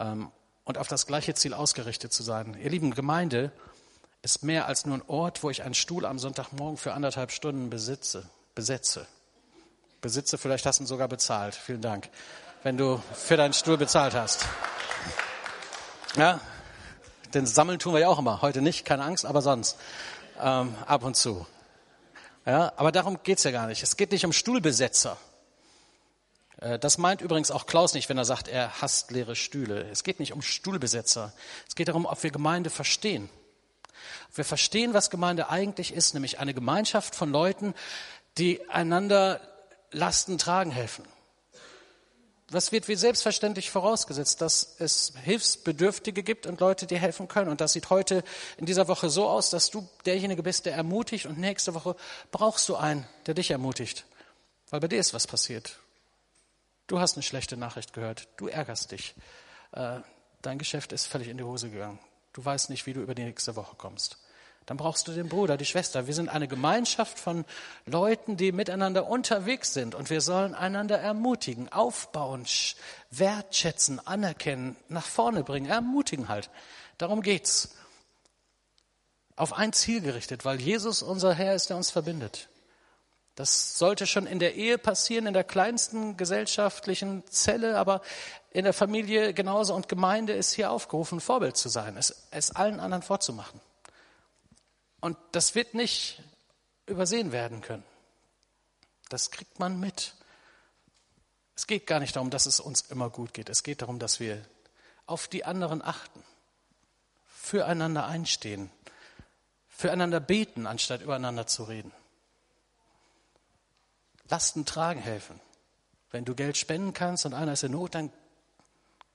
[0.02, 0.30] ähm,
[0.66, 2.58] und auf das gleiche Ziel ausgerichtet zu sein.
[2.62, 3.54] Ihr lieben Gemeinde
[4.22, 7.70] ist mehr als nur ein Ort, wo ich einen Stuhl am Sonntagmorgen für anderthalb Stunden
[7.70, 9.08] besitze, besetze.
[10.02, 11.56] Besitze, vielleicht hast du ihn sogar bezahlt.
[11.56, 12.10] Vielen Dank
[12.64, 14.46] wenn du für deinen Stuhl bezahlt hast.
[16.16, 16.40] Ja,
[17.34, 18.44] denn sammeln tun wir ja auch immer.
[18.44, 19.78] Heute nicht, keine Angst, aber sonst
[20.40, 21.48] ähm, ab und zu.
[22.46, 23.82] Ja, aber darum geht's ja gar nicht.
[23.82, 25.18] Es geht nicht um Stuhlbesetzer.
[26.58, 29.90] Äh, das meint übrigens auch Klaus nicht, wenn er sagt, er hasst leere Stühle.
[29.90, 31.34] Es geht nicht um Stuhlbesetzer.
[31.68, 33.30] Es geht darum, ob wir Gemeinde verstehen.
[34.30, 37.74] Ob wir verstehen, was Gemeinde eigentlich ist, nämlich eine Gemeinschaft von Leuten,
[38.38, 39.42] die einander
[39.92, 41.06] Lasten tragen helfen.
[42.54, 47.50] Das wird wie selbstverständlich vorausgesetzt, dass es Hilfsbedürftige gibt und Leute, die helfen können.
[47.50, 48.24] Und das sieht heute
[48.58, 51.96] in dieser Woche so aus, dass du derjenige bist, der ermutigt und nächste Woche
[52.32, 54.06] brauchst du einen, der dich ermutigt.
[54.70, 55.80] Weil bei dir ist was passiert.
[56.86, 58.28] Du hast eine schlechte Nachricht gehört.
[58.38, 59.16] Du ärgerst dich.
[59.72, 60.02] Äh,
[60.44, 61.98] dein Geschäft ist völlig in die Hose gegangen.
[62.34, 64.20] Du weißt nicht, wie du über die nächste Woche kommst.
[64.66, 66.08] Dann brauchst du den Bruder, die Schwester.
[66.08, 67.44] Wir sind eine Gemeinschaft von
[67.86, 72.46] Leuten, die miteinander unterwegs sind und wir sollen einander ermutigen, aufbauen,
[73.12, 76.50] wertschätzen, anerkennen, nach vorne bringen, ermutigen halt.
[76.98, 77.76] Darum geht's.
[79.36, 82.50] Auf ein Ziel gerichtet, weil Jesus unser Herr ist, der uns verbindet.
[83.36, 88.02] Das sollte schon in der Ehe passieren, in der kleinsten gesellschaftlichen Zelle, aber
[88.52, 89.74] in der Familie genauso.
[89.74, 93.60] Und Gemeinde ist hier aufgerufen, Vorbild zu sein, es, es allen anderen vorzumachen.
[95.04, 96.24] Und das wird nicht
[96.86, 97.84] übersehen werden können.
[99.10, 100.16] Das kriegt man mit.
[101.58, 103.50] Es geht gar nicht darum, dass es uns immer gut geht.
[103.50, 104.42] Es geht darum, dass wir
[105.06, 106.24] auf die anderen achten,
[107.28, 108.72] füreinander einstehen,
[109.68, 111.92] füreinander beten, anstatt übereinander zu reden.
[114.30, 115.38] Lasten tragen helfen.
[116.12, 118.10] Wenn du Geld spenden kannst und einer ist in Not, dann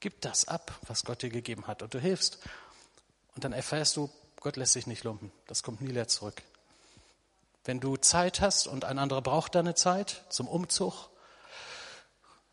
[0.01, 2.41] gib das ab, was Gott dir gegeben hat und du hilfst.
[3.35, 4.11] Und dann erfährst du,
[4.41, 5.33] Gott lässt sich nicht lumpen.
[5.47, 6.43] Das kommt nie leer zurück.
[7.65, 11.11] Wenn du Zeit hast und ein anderer braucht deine Zeit zum Umzug,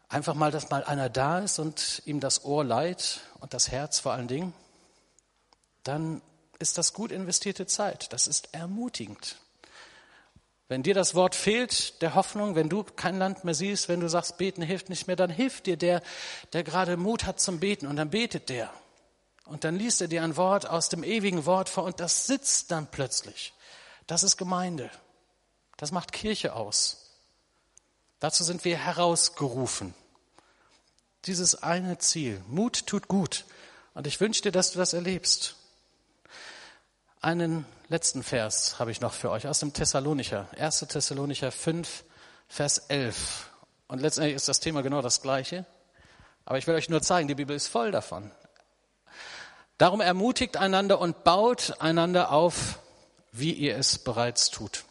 [0.10, 4.00] einfach mal, dass mal einer da ist und ihm das Ohr leiht und das Herz
[4.00, 4.54] vor allen Dingen,
[5.84, 6.22] dann
[6.60, 8.12] ist das gut investierte Zeit.
[8.14, 9.38] Das ist ermutigend.
[10.68, 14.10] Wenn dir das Wort fehlt, der Hoffnung, wenn du kein Land mehr siehst, wenn du
[14.10, 16.02] sagst, beten hilft nicht mehr, dann hilft dir der,
[16.54, 18.74] der gerade Mut hat zum Beten und dann betet der.
[19.46, 22.72] Und dann liest er dir ein Wort aus dem ewigen Wort vor und das sitzt
[22.72, 23.54] dann plötzlich.
[24.08, 24.90] Das ist Gemeinde.
[25.78, 27.12] Das macht Kirche aus.
[28.20, 29.94] Dazu sind wir herausgerufen.
[31.26, 32.42] Dieses eine Ziel.
[32.48, 33.46] Mut tut gut.
[33.94, 35.56] Und ich wünsche dir, dass du das erlebst.
[37.22, 40.48] Einen letzten Vers habe ich noch für euch aus dem Thessalonicher.
[40.58, 40.80] 1.
[40.90, 42.04] Thessalonicher 5,
[42.48, 43.50] Vers 11.
[43.88, 45.66] Und letztendlich ist das Thema genau das gleiche.
[46.46, 48.32] Aber ich will euch nur zeigen, die Bibel ist voll davon.
[49.78, 52.80] Darum ermutigt einander und baut einander auf,
[53.32, 54.86] wie ihr es bereits tut.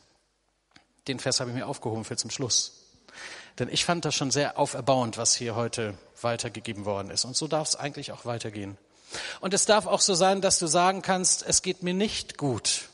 [1.09, 2.85] Den Vers habe ich mir aufgehoben für zum Schluss.
[3.59, 7.25] Denn ich fand das schon sehr auferbauend, was hier heute weitergegeben worden ist.
[7.25, 8.77] Und so darf es eigentlich auch weitergehen.
[9.41, 12.89] Und es darf auch so sein, dass du sagen kannst, es geht mir nicht gut.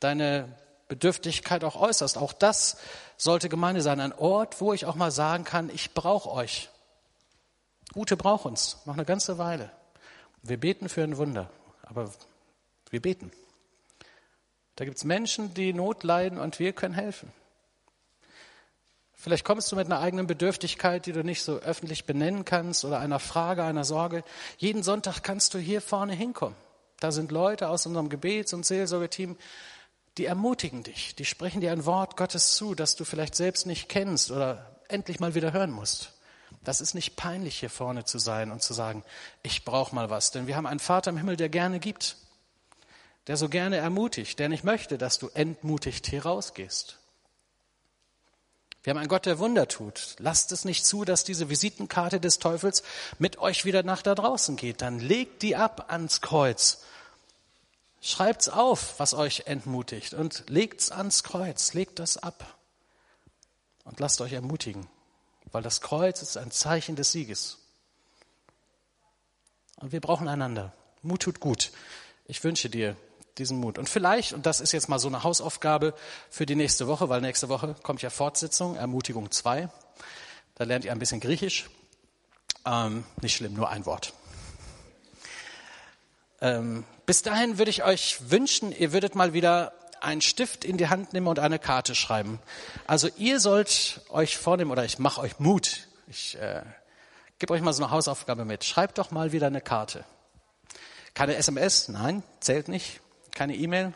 [0.00, 0.48] Deine
[0.88, 2.18] Bedürftigkeit auch äußerst.
[2.18, 2.76] Auch das
[3.16, 4.00] sollte Gemeinde sein.
[4.00, 6.68] Ein Ort, wo ich auch mal sagen kann, ich brauche euch.
[7.92, 8.78] Gute braucht uns.
[8.84, 9.70] Noch eine ganze Weile.
[10.48, 11.50] Wir beten für ein Wunder.
[11.82, 12.10] Aber
[12.90, 13.30] wir beten.
[14.76, 17.32] Da gibt es Menschen, die Not leiden und wir können helfen.
[19.14, 23.00] Vielleicht kommst du mit einer eigenen Bedürftigkeit, die du nicht so öffentlich benennen kannst oder
[23.00, 24.22] einer Frage, einer Sorge.
[24.58, 26.56] Jeden Sonntag kannst du hier vorne hinkommen.
[27.00, 29.36] Da sind Leute aus unserem Gebets- und Seelsorgeteam,
[30.18, 33.88] die ermutigen dich, die sprechen dir ein Wort Gottes zu, das du vielleicht selbst nicht
[33.88, 36.12] kennst oder endlich mal wieder hören musst.
[36.66, 39.04] Das ist nicht peinlich, hier vorne zu sein und zu sagen,
[39.44, 40.32] ich brauche mal was.
[40.32, 42.16] Denn wir haben einen Vater im Himmel, der gerne gibt,
[43.28, 46.98] der so gerne ermutigt, der nicht möchte, dass du entmutigt hier rausgehst.
[48.82, 50.16] Wir haben einen Gott, der Wunder tut.
[50.18, 52.82] Lasst es nicht zu, dass diese Visitenkarte des Teufels
[53.20, 54.82] mit euch wieder nach da draußen geht.
[54.82, 56.82] Dann legt die ab ans Kreuz.
[58.00, 61.74] Schreibt's auf, was euch entmutigt und legt's ans Kreuz.
[61.74, 62.56] Legt das ab.
[63.84, 64.88] Und lasst euch ermutigen,
[65.52, 67.58] weil das Kreuz ist ein Zeichen des Sieges.
[69.76, 70.72] Und wir brauchen einander.
[71.02, 71.72] Mut tut gut.
[72.26, 72.96] Ich wünsche dir
[73.38, 73.78] diesen Mut.
[73.78, 75.94] Und vielleicht, und das ist jetzt mal so eine Hausaufgabe
[76.30, 79.68] für die nächste Woche, weil nächste Woche kommt ja Fortsetzung, Ermutigung 2.
[80.54, 81.68] Da lernt ihr ein bisschen Griechisch.
[82.64, 84.14] Ähm, nicht schlimm, nur ein Wort.
[86.40, 90.88] Ähm, bis dahin würde ich euch wünschen, ihr würdet mal wieder einen Stift in die
[90.88, 92.38] Hand nehmen und eine Karte schreiben.
[92.86, 95.88] Also ihr sollt euch vornehmen, oder ich mache euch Mut.
[96.08, 96.62] Ich äh,
[97.38, 98.64] gebe euch mal so eine Hausaufgabe mit.
[98.64, 100.04] Schreibt doch mal wieder eine Karte.
[101.14, 103.00] Keine SMS, nein, zählt nicht
[103.36, 103.92] keine E-Mail.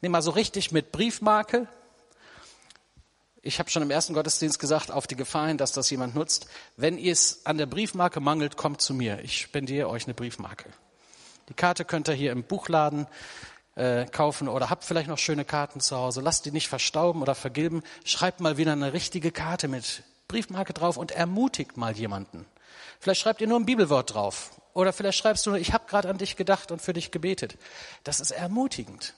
[0.00, 1.68] Nimm mal so richtig mit Briefmarke.
[3.42, 6.46] Ich habe schon im ersten Gottesdienst gesagt, auf die Gefahr hin, dass das jemand nutzt.
[6.76, 9.20] Wenn ihr es an der Briefmarke mangelt, kommt zu mir.
[9.22, 10.70] Ich spendiere euch eine Briefmarke.
[11.50, 13.06] Die Karte könnt ihr hier im Buchladen
[13.76, 16.20] äh, kaufen oder habt vielleicht noch schöne Karten zu Hause.
[16.20, 17.82] Lasst die nicht verstauben oder vergilben.
[18.04, 22.46] Schreibt mal wieder eine richtige Karte mit Briefmarke drauf und ermutigt mal jemanden.
[23.00, 26.08] Vielleicht schreibt ihr nur ein Bibelwort drauf oder vielleicht schreibst du nur, ich habe gerade
[26.08, 27.58] an dich gedacht und für dich gebetet.
[28.02, 29.14] Das ist ermutigend.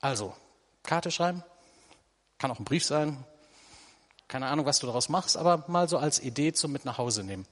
[0.00, 0.34] Also,
[0.82, 1.42] Karte schreiben,
[2.38, 3.24] kann auch ein Brief sein,
[4.28, 7.24] keine Ahnung, was du daraus machst, aber mal so als Idee zum mit nach Hause
[7.24, 7.46] nehmen.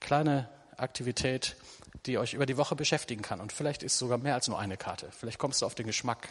[0.00, 1.56] Kleine Aktivität,
[2.04, 3.40] die euch über die Woche beschäftigen kann.
[3.40, 5.08] Und vielleicht ist sogar mehr als nur eine Karte.
[5.10, 6.28] Vielleicht kommst du auf den Geschmack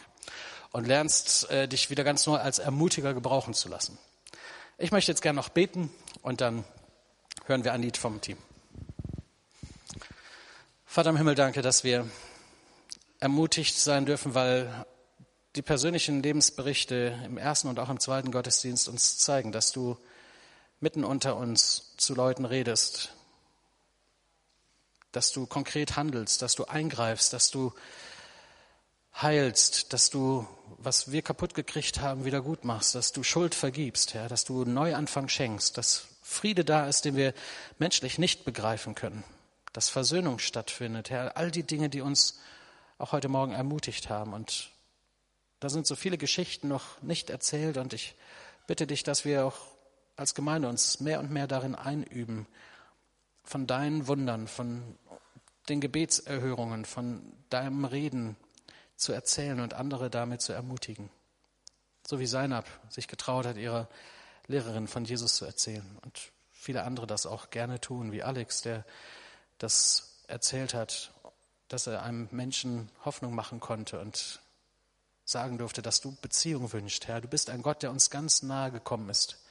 [0.72, 3.98] und lernst äh, dich wieder ganz neu als Ermutiger gebrauchen zu lassen.
[4.78, 5.90] Ich möchte jetzt gerne noch beten
[6.22, 6.64] und dann
[7.46, 8.36] hören wir ein Lied vom Team.
[10.84, 12.08] Vater im Himmel, danke, dass wir
[13.18, 14.86] ermutigt sein dürfen, weil
[15.56, 19.96] die persönlichen Lebensberichte im ersten und auch im zweiten Gottesdienst uns zeigen, dass du
[20.80, 23.15] mitten unter uns zu Leuten redest,
[25.16, 27.72] dass du konkret handelst, dass du eingreifst, dass du
[29.20, 30.46] heilst, dass du,
[30.78, 34.64] was wir kaputt gekriegt haben, wieder gut machst, dass du Schuld vergibst, Herr, dass du
[34.64, 37.34] Neuanfang schenkst, dass Friede da ist, den wir
[37.78, 39.24] menschlich nicht begreifen können
[39.76, 41.10] dass Versöhnung stattfindet.
[41.10, 42.40] Herr, all die Dinge, die uns
[42.96, 44.32] auch heute Morgen ermutigt haben.
[44.32, 44.70] Und
[45.60, 47.76] da sind so viele Geschichten noch nicht erzählt.
[47.76, 48.14] Und ich
[48.66, 49.58] bitte dich, dass wir auch
[50.16, 52.46] als Gemeinde uns mehr und mehr darin einüben,
[53.44, 54.82] von deinen Wundern, von
[55.68, 58.36] den Gebetserhörungen, von deinem Reden
[58.96, 61.10] zu erzählen und andere damit zu ermutigen.
[62.06, 63.88] So wie Seinab sich getraut hat, ihrer
[64.46, 65.98] Lehrerin von Jesus zu erzählen.
[66.02, 68.84] Und viele andere das auch gerne tun, wie Alex, der
[69.58, 71.12] das erzählt hat,
[71.68, 74.40] dass er einem Menschen Hoffnung machen konnte und
[75.24, 77.20] sagen durfte, dass du Beziehung wünschst, Herr.
[77.20, 79.42] Du bist ein Gott, der uns ganz nahe gekommen ist.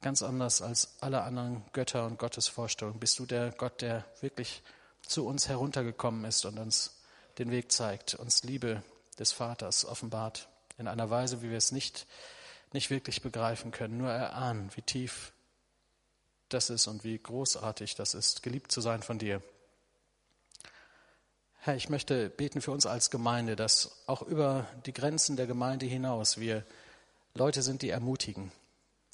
[0.00, 3.00] Ganz anders als alle anderen Götter und Gottesvorstellungen.
[3.00, 4.62] Bist du der Gott, der wirklich
[5.06, 6.96] zu uns heruntergekommen ist und uns
[7.38, 8.82] den Weg zeigt, uns Liebe
[9.18, 10.48] des Vaters offenbart.
[10.78, 12.06] In einer Weise, wie wir es nicht,
[12.72, 15.32] nicht wirklich begreifen können, nur erahnen, wie tief
[16.48, 19.42] das ist und wie großartig das ist, geliebt zu sein von dir.
[21.60, 25.86] Herr, ich möchte beten für uns als Gemeinde, dass auch über die Grenzen der Gemeinde
[25.86, 26.64] hinaus wir
[27.34, 28.52] Leute sind, die ermutigen.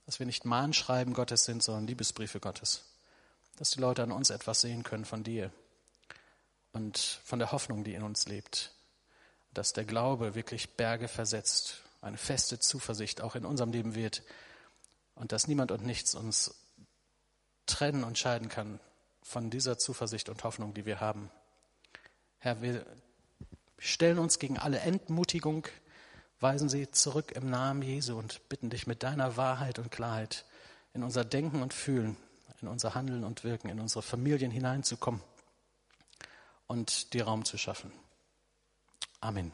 [0.05, 2.85] Dass wir nicht Mahnschreiben Gottes sind, sondern Liebesbriefe Gottes.
[3.57, 5.53] Dass die Leute an uns etwas sehen können von dir
[6.73, 8.73] und von der Hoffnung, die in uns lebt.
[9.55, 14.23] Dass der Glaube wirklich Berge versetzt, eine feste Zuversicht auch in unserem Leben wird
[15.15, 16.55] und dass niemand und nichts uns
[17.67, 18.81] trennen und scheiden kann
[19.23, 21.31] von dieser Zuversicht und Hoffnung, die wir haben.
[22.39, 22.85] Herr, wir
[23.79, 25.69] stellen uns gegen alle Entmutigung,
[26.41, 30.45] weisen sie zurück im Namen Jesu und bitten dich mit deiner Wahrheit und Klarheit
[30.93, 32.17] in unser Denken und Fühlen,
[32.61, 35.23] in unser Handeln und Wirken, in unsere Familien hineinzukommen
[36.73, 37.93] und dir Raum zu schaffen.
[39.21, 39.53] Amen.